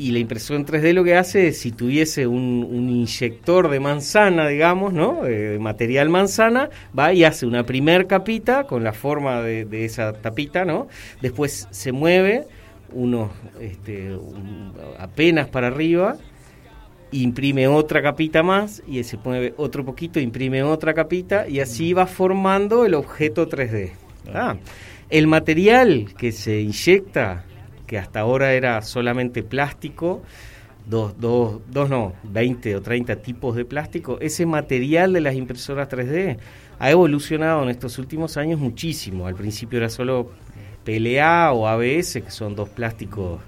y 0.00 0.12
la 0.12 0.18
impresión 0.18 0.64
3D 0.64 0.94
lo 0.94 1.04
que 1.04 1.14
hace 1.14 1.48
es, 1.48 1.58
si 1.60 1.72
tuviese 1.72 2.26
un, 2.26 2.88
inyector 2.88 3.68
de 3.68 3.80
manzana, 3.80 4.48
digamos, 4.48 4.94
¿no? 4.94 5.24
De, 5.24 5.58
material 5.58 6.08
manzana, 6.08 6.70
va 6.98 7.12
y 7.12 7.24
hace 7.24 7.44
una 7.44 7.64
primer 7.64 8.06
capita 8.06 8.64
con 8.64 8.82
la 8.82 8.94
forma 8.94 9.42
de, 9.42 9.84
esa 9.84 10.14
tapita, 10.14 10.64
¿no? 10.64 10.88
Después 11.20 11.68
se 11.70 11.92
mueve 11.92 12.46
unos 12.92 13.30
este, 13.60 14.16
apenas 14.98 15.48
para 15.48 15.66
arriba, 15.66 16.16
imprime 17.12 17.68
otra 17.68 18.02
capita 18.02 18.42
más 18.42 18.82
y 18.86 19.04
se 19.04 19.18
mueve 19.18 19.52
otro 19.58 19.84
poquito, 19.84 20.18
imprime 20.18 20.62
otra 20.62 20.94
capita 20.94 21.46
y 21.46 21.60
así 21.60 21.92
va 21.92 22.06
formando 22.06 22.86
el 22.86 22.94
objeto 22.94 23.48
3D. 23.48 23.92
Ah, 24.32 24.56
el 25.10 25.26
material 25.26 26.14
que 26.16 26.32
se 26.32 26.60
inyecta 26.60 27.44
que 27.90 27.98
hasta 27.98 28.20
ahora 28.20 28.52
era 28.52 28.80
solamente 28.82 29.42
plástico, 29.42 30.22
dos, 30.86 31.18
dos, 31.18 31.60
dos 31.72 31.90
no, 31.90 32.12
20 32.22 32.76
o 32.76 32.82
30 32.82 33.16
tipos 33.16 33.56
de 33.56 33.64
plástico, 33.64 34.16
ese 34.20 34.46
material 34.46 35.12
de 35.12 35.20
las 35.20 35.34
impresoras 35.34 35.88
3D 35.88 36.38
ha 36.78 36.88
evolucionado 36.88 37.64
en 37.64 37.68
estos 37.68 37.98
últimos 37.98 38.36
años 38.36 38.60
muchísimo. 38.60 39.26
Al 39.26 39.34
principio 39.34 39.78
era 39.78 39.88
solo 39.88 40.30
PLA 40.84 41.52
o 41.52 41.66
ABS, 41.66 42.22
que 42.22 42.30
son 42.30 42.54
dos 42.54 42.68
plásticos 42.68 43.40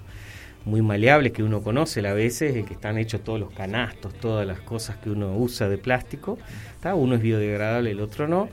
muy 0.64 0.82
maleables 0.82 1.30
que 1.30 1.44
uno 1.44 1.62
conoce. 1.62 2.00
El 2.00 2.06
ABS 2.06 2.42
es 2.42 2.56
el 2.56 2.64
que 2.64 2.74
están 2.74 2.98
hechos 2.98 3.22
todos 3.22 3.38
los 3.38 3.52
canastos, 3.52 4.12
todas 4.14 4.44
las 4.44 4.58
cosas 4.58 4.96
que 4.96 5.08
uno 5.08 5.36
usa 5.36 5.68
de 5.68 5.78
plástico. 5.78 6.36
Uno 6.82 7.14
es 7.14 7.22
biodegradable, 7.22 7.92
el 7.92 8.00
otro 8.00 8.26
no. 8.26 8.48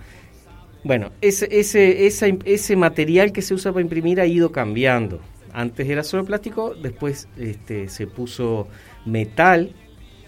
Bueno, 0.84 1.12
ese, 1.20 1.48
ese, 1.60 2.06
ese 2.06 2.76
material 2.76 3.32
que 3.32 3.42
se 3.42 3.56
usa 3.56 3.72
para 3.72 3.82
imprimir 3.82 4.22
ha 4.22 4.28
ido 4.28 4.52
cambiando. 4.52 5.20
Antes 5.54 5.88
era 5.90 6.04
solo 6.04 6.26
plástico, 6.26 6.74
después 6.76 7.28
este, 7.38 7.90
se 7.90 8.08
puso 8.08 8.68
metal 9.06 9.72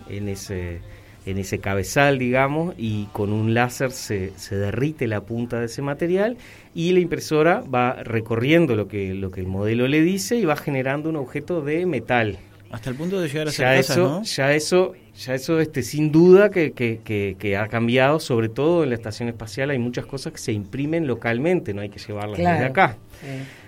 en 0.09 0.29
ese, 0.29 0.81
en 1.25 1.37
ese 1.37 1.59
cabezal, 1.59 2.17
digamos, 2.17 2.73
y 2.77 3.05
con 3.13 3.31
un 3.31 3.53
láser 3.53 3.91
se, 3.91 4.31
se, 4.37 4.55
derrite 4.55 5.07
la 5.07 5.21
punta 5.21 5.59
de 5.59 5.65
ese 5.65 5.81
material 5.81 6.37
y 6.73 6.91
la 6.91 6.99
impresora 6.99 7.61
va 7.61 7.93
recorriendo 8.03 8.75
lo 8.75 8.87
que, 8.87 9.13
lo 9.13 9.31
que 9.31 9.41
el 9.41 9.47
modelo 9.47 9.87
le 9.87 10.01
dice 10.01 10.35
y 10.37 10.45
va 10.45 10.55
generando 10.55 11.09
un 11.09 11.15
objeto 11.15 11.61
de 11.61 11.85
metal. 11.85 12.39
Hasta 12.71 12.89
el 12.89 12.95
punto 12.95 13.19
de 13.19 13.27
llegar 13.27 13.49
a 13.49 13.51
ser 13.51 13.65
ya 13.65 13.75
eso, 13.75 14.21
Ya 14.23 14.53
eso, 14.53 14.93
ya 15.13 15.35
eso 15.35 15.59
este, 15.59 15.83
sin 15.83 16.11
duda 16.11 16.49
que, 16.49 16.71
que, 16.71 17.35
que, 17.37 17.57
ha 17.57 17.67
cambiado, 17.67 18.19
sobre 18.21 18.47
todo 18.47 18.83
en 18.83 18.89
la 18.89 18.95
estación 18.95 19.27
espacial 19.27 19.71
hay 19.71 19.77
muchas 19.77 20.05
cosas 20.05 20.31
que 20.31 20.39
se 20.39 20.53
imprimen 20.53 21.05
localmente, 21.05 21.73
no 21.73 21.81
hay 21.81 21.89
que 21.89 21.99
llevarlas 21.99 22.37
desde 22.37 22.65
acá. 22.65 22.97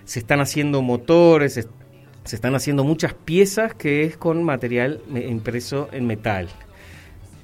Se 0.05 0.19
están 0.19 0.41
haciendo 0.41 0.81
motores, 0.81 1.53
se, 1.53 2.35
están 2.35 2.55
haciendo 2.55 2.83
muchas 2.83 3.13
piezas 3.13 3.73
que 3.73 4.03
es 4.03 4.17
con 4.17 4.43
material 4.43 5.01
impreso 5.13 5.89
en 5.91 6.07
metal. 6.07 6.49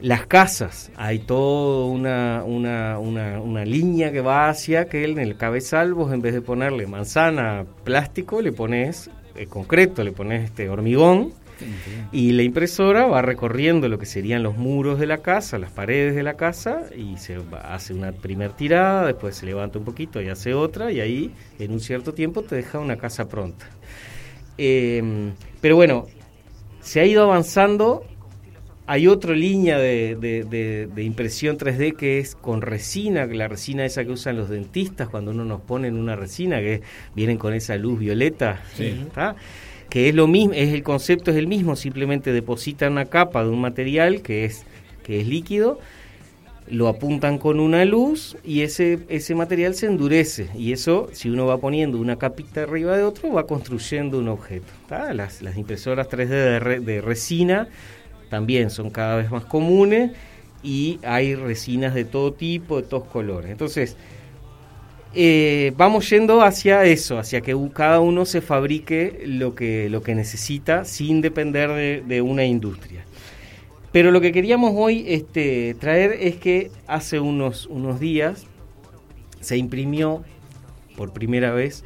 Las 0.01 0.25
casas, 0.27 0.91
hay 0.95 1.19
toda 1.19 1.85
una, 1.87 2.43
una, 2.45 2.99
una, 2.99 3.41
una, 3.41 3.65
línea 3.65 4.13
que 4.13 4.21
va 4.21 4.47
hacia 4.47 4.87
que 4.87 5.03
en 5.03 5.19
el 5.19 5.35
cabezal 5.35 5.93
vos 5.93 6.13
en 6.13 6.21
vez 6.21 6.33
de 6.33 6.41
ponerle 6.41 6.87
manzana 6.87 7.65
plástico, 7.83 8.41
le 8.41 8.53
pones 8.53 9.09
eh, 9.35 9.47
concreto, 9.47 10.01
le 10.03 10.13
pones 10.13 10.45
este 10.45 10.69
hormigón 10.69 11.33
y 12.11 12.31
la 12.31 12.43
impresora 12.43 13.05
va 13.05 13.21
recorriendo 13.21 13.87
lo 13.89 13.97
que 13.99 14.05
serían 14.05 14.43
los 14.43 14.57
muros 14.57 14.99
de 14.99 15.07
la 15.07 15.19
casa, 15.19 15.57
las 15.59 15.71
paredes 15.71 16.15
de 16.15 16.23
la 16.23 16.35
casa 16.35 16.83
y 16.95 17.17
se 17.17 17.37
hace 17.63 17.93
una 17.93 18.11
primera 18.11 18.55
tirada, 18.55 19.07
después 19.07 19.35
se 19.35 19.45
levanta 19.45 19.79
un 19.79 19.85
poquito 19.85 20.21
y 20.21 20.29
hace 20.29 20.53
otra 20.53 20.91
y 20.91 20.99
ahí 20.99 21.31
en 21.59 21.71
un 21.71 21.79
cierto 21.79 22.13
tiempo 22.13 22.41
te 22.41 22.55
deja 22.55 22.79
una 22.79 22.97
casa 22.97 23.27
pronta. 23.27 23.67
Em, 24.57 25.31
pero 25.61 25.77
bueno, 25.77 26.07
se 26.81 26.99
ha 26.99 27.05
ido 27.05 27.23
avanzando. 27.23 28.03
Hay 28.87 29.07
otra 29.07 29.35
línea 29.35 29.77
de, 29.77 30.89
impresión 30.97 31.57
3D 31.57 31.95
que 31.95 32.17
es 32.17 32.35
con 32.35 32.61
resina, 32.61 33.27
la 33.27 33.47
resina 33.47 33.85
esa 33.85 34.03
que 34.03 34.11
usan 34.11 34.35
los 34.35 34.49
dentistas 34.49 35.07
cuando 35.07 35.29
uno 35.29 35.45
nos 35.45 35.61
ponen 35.61 35.95
una 35.95 36.15
resina, 36.15 36.59
que 36.59 36.81
vienen 37.15 37.37
con 37.37 37.53
esa 37.53 37.75
luz 37.75 37.99
violeta, 37.99 38.63
que 39.89 40.09
es 40.09 40.15
lo 40.15 40.27
mismo, 40.27 40.53
es 40.53 40.73
el 40.73 40.83
concepto 40.83 41.31
es 41.31 41.37
el 41.37 41.47
mismo, 41.47 41.75
simplemente 41.75 42.31
depositan 42.31 42.93
una 42.93 43.05
capa 43.05 43.43
de 43.43 43.49
un 43.49 43.61
material 43.61 44.21
que 44.21 44.45
es, 44.45 44.65
que 45.03 45.21
es 45.21 45.27
líquido, 45.27 45.79
lo 46.67 46.87
apuntan 46.87 47.39
con 47.39 47.59
una 47.59 47.83
luz 47.85 48.37
y 48.43 48.61
ese, 48.61 48.99
ese 49.09 49.33
material 49.33 49.73
se 49.73 49.87
endurece. 49.87 50.49
Y 50.55 50.71
eso, 50.71 51.09
si 51.13 51.29
uno 51.29 51.47
va 51.47 51.57
poniendo 51.57 51.97
una 51.97 52.17
capita 52.17 52.63
arriba 52.63 52.95
de 52.95 53.03
otro, 53.03 53.33
va 53.33 53.47
construyendo 53.47 54.19
un 54.19 54.27
objeto. 54.27 54.67
Las, 55.13 55.41
las 55.41 55.57
impresoras 55.57 56.07
3D 56.09 56.81
de 56.81 57.01
resina 57.01 57.67
también 58.29 58.69
son 58.69 58.91
cada 58.91 59.15
vez 59.15 59.31
más 59.31 59.45
comunes 59.45 60.11
y 60.61 60.99
hay 61.03 61.35
resinas 61.35 61.95
de 61.95 62.05
todo 62.05 62.33
tipo, 62.33 62.79
de 62.79 62.87
todos 62.87 63.07
colores. 63.07 63.49
Entonces, 63.49 63.97
eh, 65.15 65.73
vamos 65.75 66.09
yendo 66.09 66.41
hacia 66.43 66.83
eso, 66.85 67.17
hacia 67.17 67.41
que 67.41 67.55
cada 67.73 67.99
uno 67.99 68.25
se 68.25 68.41
fabrique 68.41 69.23
lo 69.25 69.55
que, 69.55 69.89
lo 69.89 70.03
que 70.03 70.13
necesita 70.13 70.85
sin 70.85 71.21
depender 71.21 72.03
de, 72.05 72.21
una 72.21 72.45
industria. 72.45 73.03
Pero 73.91 74.11
lo 74.11 74.21
que 74.21 74.31
queríamos 74.31 74.73
hoy 74.75 75.05
este, 75.07 75.75
traer 75.79 76.11
es 76.19 76.35
que 76.35 76.71
hace 76.85 77.19
unos, 77.19 77.65
unos 77.65 77.99
días 77.99 78.45
se 79.41 79.57
imprimió 79.57 80.23
por 80.95 81.11
primera 81.11 81.51
vez 81.53 81.83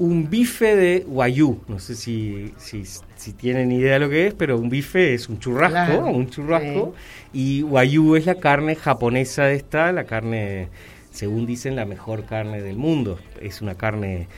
un 0.00 0.30
bife 0.30 0.76
de 0.76 1.04
guayú. 1.06 1.60
No 1.68 1.78
sé 1.78 1.94
si, 1.94 2.54
si, 2.56 2.84
si, 3.16 3.32
tienen 3.34 3.70
idea 3.70 3.94
de 3.94 3.98
lo 3.98 4.08
que 4.08 4.28
es, 4.28 4.34
pero 4.34 4.56
un 4.56 4.70
bife 4.70 5.12
es 5.12 5.28
un 5.28 5.38
churrasco, 5.38 6.06
un 6.06 6.30
churrasco. 6.30 6.94
Y 7.34 7.60
guayú 7.60 8.16
es 8.16 8.24
la 8.24 8.36
carne 8.36 8.76
japonesa 8.76 9.52
esta, 9.52 9.92
la 9.92 10.04
carne, 10.04 10.68
según 11.10 11.46
dicen, 11.46 11.76
la 11.76 11.84
mejor 11.84 12.24
carne 12.24 12.62
del 12.62 12.76
mundo. 12.76 13.18
Es 13.40 13.62
una 13.62 13.74
carne 13.74 14.28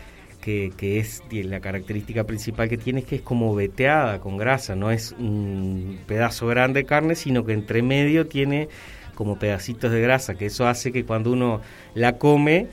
que, 0.41 0.73
que 0.76 0.99
es 0.99 1.23
la 1.31 1.61
característica 1.61 2.25
principal 2.25 2.69
que 2.69 2.76
tiene 2.76 3.00
es 3.00 3.07
que 3.07 3.17
es 3.17 3.23
como 3.23 3.55
veteada 3.55 4.21
con 4.21 4.37
grasa, 4.37 4.75
no 4.75 4.91
es 4.91 5.12
un 5.19 6.00
pedazo 6.07 6.49
grande 6.49 6.81
de 6.81 6.87
carne, 6.87 7.14
sino 7.14 7.45
que 7.45 7.52
entre 7.52 7.83
medio 7.83 8.26
tiene 8.26 8.69
como 9.14 9.38
pedacitos 9.38 9.93
de 9.93 10.00
grasa, 10.00 10.35
que 10.35 10.47
eso 10.47 10.67
hace 10.67 10.91
que 10.91 11.05
cuando 11.05 11.33
uno 11.33 11.61
la 11.95 12.19
come 12.19 12.67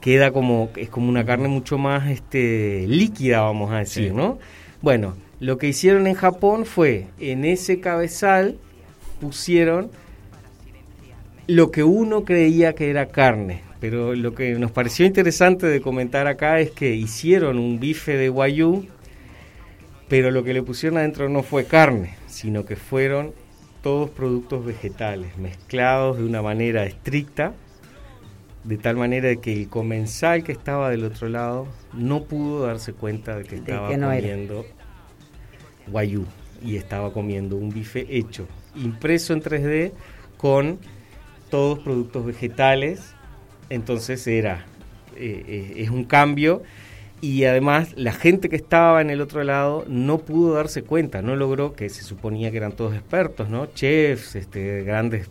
queda 0.00 0.30
como, 0.30 0.70
es 0.76 0.88
como 0.88 1.08
una 1.08 1.24
carne 1.24 1.48
mucho 1.48 1.76
más 1.76 2.08
este, 2.08 2.86
líquida, 2.86 3.40
vamos 3.40 3.70
a 3.72 3.78
decir, 3.78 4.14
¿no? 4.14 4.38
Bueno, 4.80 5.16
lo 5.40 5.58
que 5.58 5.68
hicieron 5.68 6.06
en 6.06 6.14
Japón 6.14 6.64
fue, 6.64 7.08
en 7.18 7.44
ese 7.44 7.80
cabezal 7.80 8.56
pusieron 9.20 9.90
lo 11.48 11.70
que 11.70 11.82
uno 11.82 12.24
creía 12.24 12.74
que 12.74 12.90
era 12.90 13.06
carne, 13.06 13.62
pero 13.80 14.14
lo 14.14 14.34
que 14.34 14.52
nos 14.52 14.70
pareció 14.70 15.06
interesante 15.06 15.66
de 15.66 15.80
comentar 15.80 16.26
acá 16.26 16.60
es 16.60 16.70
que 16.70 16.94
hicieron 16.94 17.58
un 17.58 17.80
bife 17.80 18.16
de 18.16 18.28
guayú, 18.28 18.86
pero 20.08 20.30
lo 20.30 20.44
que 20.44 20.52
le 20.52 20.62
pusieron 20.62 20.98
adentro 20.98 21.28
no 21.28 21.42
fue 21.42 21.64
carne, 21.64 22.16
sino 22.26 22.64
que 22.64 22.76
fueron 22.76 23.32
todos 23.82 24.10
productos 24.10 24.64
vegetales 24.64 25.38
mezclados 25.38 26.18
de 26.18 26.24
una 26.24 26.42
manera 26.42 26.84
estricta 26.84 27.54
de 28.64 28.76
tal 28.76 28.96
manera 28.96 29.34
que 29.36 29.52
el 29.52 29.68
comensal 29.68 30.44
que 30.44 30.52
estaba 30.52 30.90
del 30.90 31.04
otro 31.04 31.28
lado 31.28 31.68
no 31.94 32.24
pudo 32.24 32.66
darse 32.66 32.92
cuenta 32.92 33.38
de 33.38 33.44
que 33.44 33.56
estaba 33.56 33.88
comiendo 33.88 34.66
guayú 35.86 36.26
y 36.62 36.76
estaba 36.76 37.12
comiendo 37.12 37.56
un 37.56 37.70
bife 37.70 38.06
hecho, 38.10 38.46
impreso 38.74 39.32
en 39.32 39.42
3D 39.42 39.92
con 40.36 40.78
todos 41.48 41.78
productos 41.78 42.24
vegetales, 42.24 43.14
entonces 43.70 44.26
era, 44.26 44.66
eh, 45.16 45.44
eh, 45.46 45.72
es 45.78 45.90
un 45.90 46.04
cambio 46.04 46.62
y 47.20 47.44
además 47.44 47.94
la 47.96 48.12
gente 48.12 48.48
que 48.48 48.56
estaba 48.56 49.00
en 49.00 49.10
el 49.10 49.20
otro 49.20 49.42
lado 49.42 49.84
no 49.88 50.18
pudo 50.18 50.54
darse 50.54 50.82
cuenta, 50.82 51.20
no 51.20 51.34
logró, 51.34 51.74
que 51.74 51.88
se 51.88 52.02
suponía 52.02 52.50
que 52.50 52.58
eran 52.58 52.72
todos 52.72 52.94
expertos, 52.94 53.48
¿no? 53.48 53.66
Chefs, 53.66 54.36
este, 54.36 54.84
grandes 54.84 55.28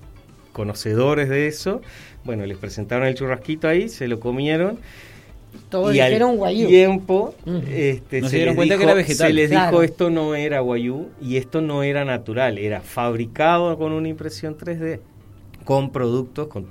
conocedores 0.51 1.29
de 1.29 1.47
eso, 1.47 1.81
bueno, 2.25 2.45
les 2.45 2.57
presentaron 2.57 3.07
el 3.07 3.15
churrasquito 3.15 3.67
ahí, 3.67 3.87
se 3.89 4.07
lo 4.07 4.19
comieron. 4.19 4.79
Todos 5.69 5.95
y 5.95 5.99
al 6.01 6.21
guayú. 6.35 6.67
tiempo 6.67 7.33
este, 7.69 8.21
se, 8.27 8.45
les 8.45 8.55
cuenta 8.55 8.75
dijo, 8.75 8.77
que 8.77 8.83
era 8.83 8.93
vegetal. 8.93 9.27
se 9.27 9.33
les 9.33 9.49
dijo 9.49 9.81
esto 9.81 10.09
no 10.09 10.35
era 10.35 10.59
guayú 10.59 11.07
y 11.21 11.37
esto 11.37 11.61
no 11.61 11.83
era 11.83 12.05
natural, 12.05 12.57
era 12.57 12.81
fabricado 12.81 13.77
con 13.77 13.93
una 13.93 14.09
impresión 14.09 14.57
3D, 14.57 14.99
con 15.67 15.89
productos, 15.91 16.47
con, 16.47 16.65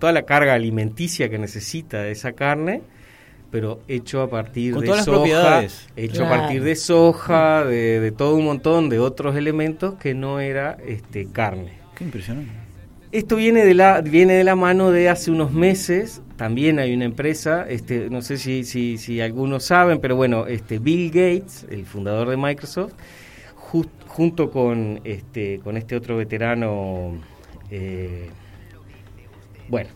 toda 0.00 0.12
la 0.12 0.22
carga 0.22 0.54
alimenticia 0.54 1.30
que 1.30 1.38
necesita 1.38 2.02
de 2.02 2.10
esa 2.10 2.32
carne, 2.32 2.82
pero 3.52 3.80
hecho 3.86 4.22
a 4.22 4.28
partir 4.28 4.76
de 4.76 4.88
soja, 5.04 5.62
hecho 5.94 6.26
a 6.26 6.28
partir 6.28 6.64
de 6.64 6.74
soja, 6.74 7.64
de, 7.64 8.00
de, 8.00 8.10
todo 8.10 8.34
un 8.34 8.46
montón 8.46 8.88
de 8.88 8.98
otros 8.98 9.36
elementos 9.36 9.94
que 10.00 10.14
no 10.14 10.40
era 10.40 10.76
este 10.84 11.28
carne. 11.30 11.74
Qué 11.94 12.02
impresionante. 12.02 12.50
Esto 13.12 13.36
viene 13.36 13.64
de 13.64 13.74
la 13.74 14.00
viene 14.00 14.32
de 14.32 14.42
la 14.42 14.56
mano 14.56 14.90
de 14.90 15.08
hace 15.08 15.30
unos 15.30 15.52
meses. 15.52 16.20
También 16.34 16.80
hay 16.80 16.92
una 16.92 17.04
empresa, 17.04 17.66
este, 17.68 18.10
no 18.10 18.20
sé 18.20 18.36
si, 18.36 18.64
si, 18.64 18.98
si 18.98 19.20
algunos 19.20 19.62
saben, 19.62 20.00
pero 20.00 20.16
bueno, 20.16 20.48
este 20.48 20.80
Bill 20.80 21.10
Gates, 21.10 21.66
el 21.70 21.86
fundador 21.86 22.28
de 22.28 22.36
Microsoft, 22.36 22.94
junto 24.08 24.50
con 24.50 25.00
este 25.04 25.60
con 25.62 25.76
este 25.76 25.94
otro 25.94 26.16
veterano, 26.16 27.12
eh, 27.70 28.28
bueno, 29.68 29.90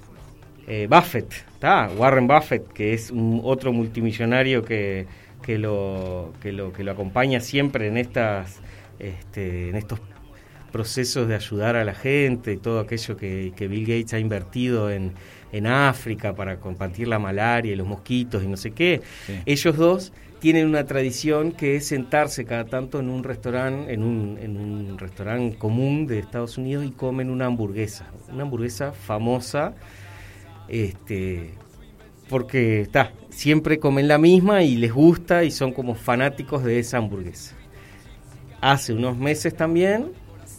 eh, 0.66 0.86
Buffett, 0.88 1.44
Warren 1.96 2.26
Buffett, 2.26 2.72
que 2.72 2.94
es 2.94 3.10
un 3.10 3.40
otro 3.44 3.72
multimillonario 3.72 4.64
que, 4.64 5.06
que 5.42 5.58
lo 5.58 6.32
que 6.40 6.52
lo 6.52 6.72
que 6.72 6.84
lo 6.84 6.92
acompaña 6.92 7.40
siempre 7.40 7.88
en 7.88 7.96
estas 7.96 8.60
este, 8.98 9.70
en 9.70 9.76
estos 9.76 10.00
procesos 10.72 11.28
de 11.28 11.34
ayudar 11.34 11.76
a 11.76 11.84
la 11.84 11.94
gente 11.94 12.52
y 12.52 12.56
todo 12.56 12.80
aquello 12.80 13.16
que, 13.16 13.52
Bill 13.56 13.86
Gates 13.86 14.12
ha 14.14 14.18
invertido 14.18 14.90
en, 14.90 15.12
en, 15.52 15.66
África 15.68 16.34
para 16.34 16.58
combatir 16.58 17.06
la 17.06 17.20
malaria 17.20 17.72
y 17.72 17.76
los 17.76 17.86
mosquitos 17.86 18.42
y 18.42 18.48
no 18.48 18.56
sé 18.56 18.72
qué. 18.72 19.00
Ellos 19.46 19.76
dos 19.76 20.12
tienen 20.44 20.66
una 20.66 20.84
tradición 20.84 21.52
que 21.52 21.76
es 21.76 21.86
sentarse 21.86 22.44
cada 22.44 22.66
tanto 22.66 23.00
en 23.00 23.08
un 23.08 23.24
restaurante, 23.24 23.94
en 23.94 24.02
un, 24.02 24.36
en 24.38 24.58
un 24.58 24.98
restaurante 24.98 25.56
común 25.56 26.06
de 26.06 26.18
Estados 26.18 26.58
Unidos 26.58 26.84
y 26.84 26.90
comen 26.90 27.30
una 27.30 27.46
hamburguesa, 27.46 28.10
una 28.30 28.42
hamburguesa 28.42 28.92
famosa, 28.92 29.72
este, 30.68 31.54
porque 32.28 32.82
está, 32.82 33.12
siempre 33.30 33.78
comen 33.78 34.06
la 34.06 34.18
misma 34.18 34.62
y 34.62 34.76
les 34.76 34.92
gusta 34.92 35.44
y 35.44 35.50
son 35.50 35.72
como 35.72 35.94
fanáticos 35.94 36.62
de 36.62 36.78
esa 36.78 36.98
hamburguesa. 36.98 37.56
Hace 38.60 38.92
unos 38.92 39.16
meses 39.16 39.56
también 39.56 40.12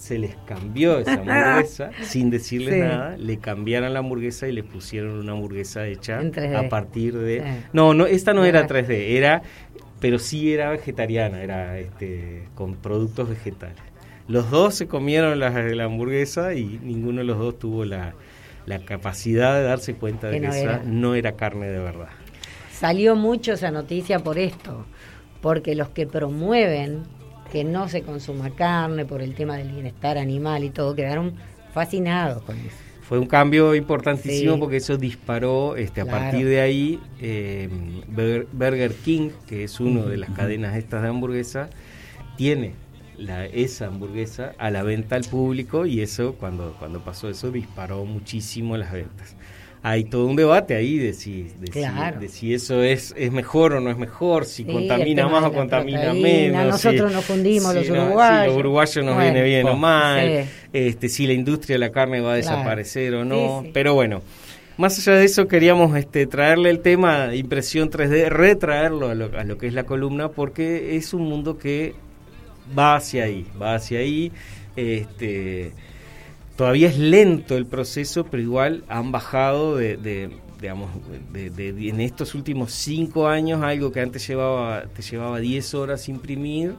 se 0.06 0.20
les 0.20 0.36
cambió 0.46 1.00
esa 1.00 1.14
hamburguesa 1.22 1.90
sin 2.04 2.30
decirles 2.30 2.78
nada, 2.78 3.18
le 3.18 3.38
cambiaron 3.38 3.92
la 3.94 4.00
hamburguesa 4.00 4.48
y 4.48 4.52
le 4.52 4.64
pusieron 4.64 5.20
una 5.20 5.32
hamburguesa 5.32 5.88
hecha 5.88 6.22
a 6.58 6.70
partir 6.70 7.18
de... 7.18 7.44
No, 7.74 7.94
no, 7.94 8.06
esta 8.06 8.34
no 8.34 8.46
era 8.46 8.68
3D, 8.68 9.16
era, 9.16 9.42
pero 10.06 10.20
sí 10.20 10.54
era 10.54 10.70
vegetariana, 10.70 11.42
era 11.42 11.80
este, 11.80 12.44
con 12.54 12.76
productos 12.76 13.28
vegetales. 13.28 13.80
Los 14.28 14.52
dos 14.52 14.76
se 14.76 14.88
comieron 14.88 15.40
la, 15.40 15.50
la 15.50 15.84
hamburguesa 15.86 16.54
y 16.54 16.80
ninguno 16.84 17.22
de 17.22 17.24
los 17.24 17.40
dos 17.40 17.58
tuvo 17.58 17.86
la, 17.86 18.14
la 18.68 18.86
capacidad 18.86 19.56
de 19.56 19.64
darse 19.64 19.96
cuenta 19.96 20.28
de 20.28 20.42
que, 20.42 20.46
esa 20.46 20.84
no 20.86 21.16
era 21.16 21.32
carne 21.32 21.70
de 21.70 21.80
verdad. 21.80 22.10
Salió 22.72 23.16
mucho 23.16 23.54
esa 23.54 23.72
noticia 23.72 24.20
por 24.20 24.38
esto, 24.38 24.86
porque 25.42 25.74
los 25.74 25.90
que 25.90 26.06
promueven 26.06 27.02
que 27.52 27.64
no 27.64 27.90
se 27.90 28.04
consuma 28.04 28.52
carne 28.52 29.06
por 29.06 29.24
el 29.24 29.34
tema 29.34 29.58
del 29.58 29.72
bienestar 29.72 30.20
animal 30.20 30.64
y 30.66 30.70
todo, 30.70 30.94
quedaron 30.94 31.34
fascinados 31.74 32.44
con 32.44 32.60
eso. 32.60 32.78
Fue 33.08 33.20
un 33.20 33.28
cambio 33.28 33.76
importantísimo 33.76 34.58
porque 34.60 34.78
eso 34.78 34.98
disparó, 34.98 35.76
este, 35.76 36.02
a 36.02 36.06
partir 36.06 36.48
de 36.48 36.62
ahí, 36.62 37.00
eh, 37.22 37.70
Burger 38.52 38.96
King, 38.96 39.30
que 39.48 39.64
es 39.64 39.80
uno 39.80 40.08
de 40.08 40.18
las 40.18 40.32
cadenas 40.32 40.76
estas 40.76 41.04
de 41.04 41.10
hamburguesa, 41.10 41.70
tiene 42.36 42.74
la, 43.16 43.46
esa 43.46 43.88
hamburguesa 43.88 44.54
a 44.58 44.72
la 44.72 44.82
venta 44.82 45.16
al 45.16 45.24
público 45.24 45.86
y 45.86 46.02
eso, 46.02 46.34
cuando, 46.34 46.76
cuando 46.80 47.04
pasó 47.04 47.30
eso, 47.30 47.52
disparó 47.52 48.06
muchísimo 48.06 48.76
las 48.76 48.92
ventas. 48.92 49.36
Hay 49.88 50.06
todo 50.06 50.26
un 50.26 50.36
debate 50.36 50.74
ahí 50.74 50.98
de 50.98 51.14
si, 51.14 51.44
de, 51.60 52.28
si, 52.28 52.56
eso 52.56 52.82
es, 52.82 53.14
es 53.16 53.32
mejor 53.32 53.74
o 53.74 53.80
no 53.80 53.92
es 53.92 53.98
mejor, 53.98 54.46
si 54.46 54.66
contamina 54.66 55.28
más 55.28 55.44
o 55.44 55.54
contamina 55.54 56.12
menos. 56.12 56.66
Nosotros 56.66 57.14
nos 57.14 57.24
fundimos 57.24 57.76
los 57.76 57.88
uruguayos. 57.88 58.48
los 58.48 58.58
uruguayos 58.58 59.06
nos 59.06 59.20
viene 59.20 59.44
bien 59.44 59.68
o 59.68 59.76
mal, 59.78 60.48
este, 60.74 61.08
si 61.08 61.28
la 61.28 61.34
industria 61.34 61.76
de 61.76 61.80
la 61.82 61.92
carne 61.92 62.20
va 62.20 62.34
a 62.34 62.36
desaparecer 62.38 63.14
o 63.14 63.26
no. 63.26 63.64
Pero 63.74 63.94
bueno, 63.94 64.24
más 64.78 64.98
allá 64.98 65.20
de 65.20 65.26
eso, 65.26 65.48
queríamos 65.48 65.96
este, 65.96 66.26
traerle 66.26 66.72
el 66.72 66.80
tema 66.80 67.36
impresión 67.36 67.92
3D, 67.92 68.30
retraerlo 68.30 69.12
a 69.12 69.14
lo, 69.14 69.38
a 69.38 69.44
lo 69.44 69.60
que 69.60 69.68
es 69.68 69.74
la 69.76 69.84
columna, 69.84 70.30
porque 70.30 70.96
es 70.96 71.14
un 71.14 71.30
mundo 71.30 71.60
que 71.60 71.94
va 72.76 72.96
hacia 72.96 73.26
ahí, 73.26 73.46
va 73.62 73.76
hacia 73.76 74.00
ahí. 74.00 74.32
Este, 74.76 75.74
todavía 76.56 76.88
es 76.88 76.98
lento 76.98 77.58
el 77.58 77.66
proceso, 77.66 78.26
pero 78.26 78.42
igual 78.42 78.84
han 78.88 79.12
bajado 79.12 79.76
de, 79.76 80.30
digamos, 80.60 80.90
de, 81.32 81.90
en 81.90 82.02
estos 82.02 82.36
últimos 82.36 82.72
cinco 82.72 83.28
años 83.28 83.62
algo 83.64 83.92
que 83.92 84.02
antes 84.02 84.28
llevaba, 84.28 84.84
te 84.94 85.02
llevaba 85.02 85.40
10 85.40 85.74
horas 85.74 86.10
imprimir, 86.10 86.76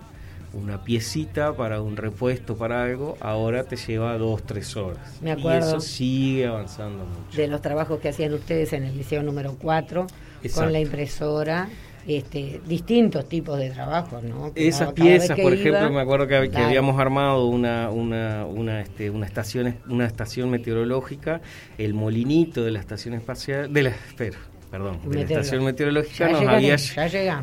una 0.52 0.83
piecita 0.83 1.54
para 1.54 1.83
un 1.83 1.97
repuesto 1.97 2.56
para 2.56 2.85
algo, 2.85 3.18
ahora 3.21 3.64
te 3.64 3.76
lleva 3.76 4.16
dos, 4.16 4.42
tres 4.45 4.75
horas. 4.76 5.18
Me 5.21 5.33
acuerdo. 5.33 5.66
Y 5.66 5.68
eso 5.68 5.80
sigue 5.80 6.47
avanzando 6.47 7.04
mucho. 7.04 7.37
De 7.37 7.47
los 7.47 7.61
trabajos 7.61 8.00
que 8.00 8.09
hacían 8.09 8.33
ustedes 8.33 8.73
en 8.73 8.85
el 8.85 8.97
liceo 8.97 9.23
número 9.23 9.56
4, 9.61 10.06
con 10.54 10.73
la 10.73 10.80
impresora 10.80 11.68
este, 12.07 12.61
distintos 12.67 13.29
tipos 13.29 13.59
de 13.59 13.71
trabajos, 13.71 14.23
¿no? 14.23 14.53
Esas 14.55 14.93
piezas, 14.93 15.39
por 15.39 15.53
ejemplo, 15.53 15.91
me 15.91 16.01
acuerdo 16.01 16.27
que, 16.27 16.37
habíamos 16.37 16.99
armado 17.01 17.47
una, 17.47 17.91
una, 17.91 18.47
una, 18.47 18.81
este, 18.81 19.11
una, 19.11 19.27
estación, 19.27 19.77
una 19.88 20.07
estación 20.07 20.51
meteorológica, 20.51 21.40
el 21.79 21.95
molinito 21.95 22.64
de 22.64 22.71
la 22.71 22.81
estación 22.81 23.14
espacial, 23.14 23.73
de 23.73 23.83
la, 23.83 23.90
espera, 23.90 24.38
perdón, 24.71 25.01
de 25.05 25.16
la 25.16 25.21
estación 25.23 25.64
meteorológica 25.64 26.29
nos 26.29 26.42
había, 26.42 26.77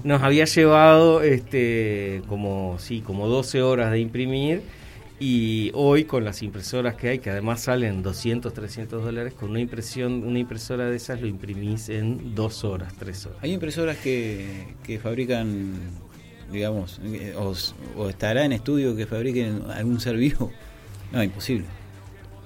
nos 0.03 0.21
había 0.21 0.45
llevado 0.45 1.21
este, 1.21 2.21
como, 2.27 2.77
sí, 2.79 3.01
como 3.01 3.27
12 3.27 3.61
horas 3.61 3.91
de 3.91 3.99
imprimir 3.99 4.61
y 5.19 5.71
hoy 5.73 6.05
con 6.05 6.25
las 6.25 6.41
impresoras 6.41 6.95
que 6.95 7.09
hay, 7.09 7.19
que 7.19 7.29
además 7.29 7.61
salen 7.61 8.01
200, 8.01 8.53
300 8.53 9.03
dólares, 9.03 9.33
con 9.33 9.51
una 9.51 9.59
impresión, 9.59 10.23
una 10.23 10.39
impresora 10.39 10.89
de 10.89 10.95
esas 10.95 11.21
lo 11.21 11.27
imprimís 11.27 11.89
en 11.89 12.35
dos 12.35 12.63
horas, 12.63 12.93
tres 12.97 13.25
horas. 13.25 13.39
Hay 13.41 13.53
impresoras 13.53 13.97
que, 13.97 14.75
que 14.83 14.99
fabrican, 14.99 15.73
digamos, 16.51 16.99
eh, 17.03 17.35
o, 17.37 18.09
estará 18.09 18.43
en 18.45 18.53
estudio 18.53 18.95
que 18.95 19.05
fabriquen 19.05 19.61
algún 19.71 19.99
ser 19.99 20.17
vivo. 20.17 20.51
No, 21.11 21.23
imposible. 21.23 21.65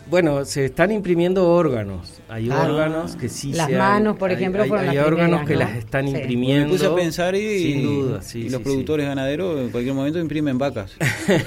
Bueno, 0.10 0.46
se 0.46 0.66
están 0.66 0.92
imprimiendo 0.92 1.50
órganos. 1.50 2.22
Hay 2.30 2.50
ah, 2.50 2.64
órganos 2.64 3.16
que 3.16 3.30
sí 3.30 3.54
Las 3.54 3.70
manos, 3.70 4.18
por 4.18 4.32
ejemplo, 4.32 4.64
hay, 4.64 4.72
hay, 4.72 4.98
órganos 4.98 5.46
que 5.46 5.56
las 5.56 5.76
están 5.76 6.08
imprimiendo. 6.08 6.68
Me 6.68 6.72
puse 6.72 6.86
a 6.86 6.96
pensar 6.96 7.36
y, 7.36 7.60
sin 7.60 7.84
duda, 7.84 8.22
y 8.34 8.50
los 8.50 8.62
productores 8.62 9.06
ganaderos 9.06 9.60
en 9.60 9.70
cualquier 9.70 9.94
momento 9.94 10.20
imprimen 10.20 10.58
vacas. 10.58 10.96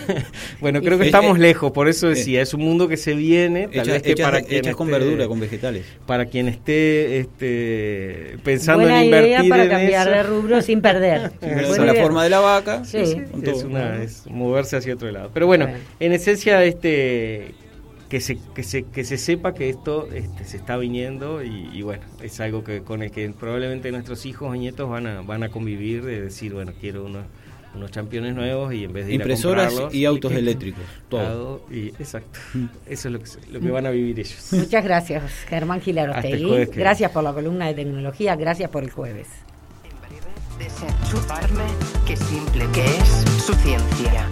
bueno, 0.61 0.81
creo 0.83 0.99
que 0.99 1.07
estamos 1.07 1.39
lejos, 1.39 1.73
por 1.73 1.89
eso 1.89 2.09
decía, 2.09 2.43
es 2.43 2.53
un 2.53 2.63
mundo 2.63 2.89
que 2.89 2.97
se 2.97 3.15
viene, 3.15 3.69
tal 3.69 3.89
vez 3.89 4.03
que 4.03 4.17
para 4.17 4.39
hechas 4.39 4.77
con 4.77 4.91
verdura, 4.91 5.27
con 5.27 5.41
vegetales. 5.41 5.87
Para 6.07 6.27
quien 6.27 6.49
esté 6.49 7.19
este, 7.21 8.37
pensando 8.45 8.89
en 8.89 9.05
invertir 9.05 9.31
idea 9.31 9.45
para 9.49 9.69
cambiar 9.69 10.11
de 10.11 10.23
rubro 10.23 10.63
sin 10.63 10.81
perder. 10.81 11.33
la 11.41 11.95
forma 11.95 12.25
de 12.25 12.31
la 12.31 12.41
vaca. 12.41 12.83
Es, 12.93 13.65
una, 13.65 14.03
es 14.03 14.27
moverse 14.27 14.77
hacia 14.77 14.95
otro 14.95 15.11
lado. 15.11 15.31
Pero 15.33 15.47
bueno, 15.47 15.69
en 15.99 16.13
esencia 16.13 16.63
este 16.65 17.55
que 18.11 18.21
se, 18.21 18.39
que 18.55 18.65
se, 18.65 18.83
que 18.83 19.05
se 19.05 19.17
sepa 19.17 19.55
que 19.55 19.71
esto 19.71 20.09
este, 20.13 20.45
se 20.45 20.57
está 20.57 20.77
viniendo 20.77 21.43
y, 21.45 21.81
bueno, 21.83 22.03
es 22.21 22.41
algo 22.41 22.65
que 22.65 22.83
con 22.83 23.03
el 23.03 23.13
que 23.13 23.31
probablemente 23.31 23.91
nuestros 23.93 24.27
hijos 24.27 24.55
y 24.57 24.59
nietos 24.59 24.91
van 24.91 25.07
a, 25.07 25.23
van 25.23 25.45
a 25.45 25.49
convivir, 25.49 26.05
de 26.05 26.23
decir, 26.23 26.53
bueno, 26.53 26.73
quiero 26.81 27.05
unos, 27.05 27.25
unos 27.73 27.91
campeones 27.93 28.35
nuevos 28.35 28.75
y 28.75 28.83
en 28.83 28.93
vez 28.93 29.07
de 29.07 29.15
Impresoras 29.15 29.73
y 29.93 30.05
autos 30.05 30.33
eléctricos, 30.33 30.83
todo. 31.09 31.65
Y, 31.71 31.89
exacto, 31.91 32.41
mm. 32.53 32.65
eso 32.87 33.09
es 33.09 33.13
lo 33.13 33.21
que, 33.21 33.53
lo 33.53 33.61
que 33.61 33.71
van 33.71 33.87
a 33.87 33.91
vivir 33.91 34.19
ellos. 34.19 34.49
Muchas 34.51 34.83
gracias, 34.83 35.23
Germán 35.49 35.81
Gilarostegui. 35.81 36.67
Gracias 36.75 37.13
por 37.13 37.23
la 37.23 37.33
columna 37.33 37.69
de 37.69 37.75
tecnología, 37.75 38.35
gracias 38.35 38.71
por 38.71 38.83
el 38.83 38.91
jueves. 38.91 39.29
En 39.85 39.97
breve, 40.01 41.71
qué 42.07 42.17
simple 42.17 42.67
que 42.75 42.85
es 42.85 43.45
su 43.45 43.55
ciencia. 43.55 44.29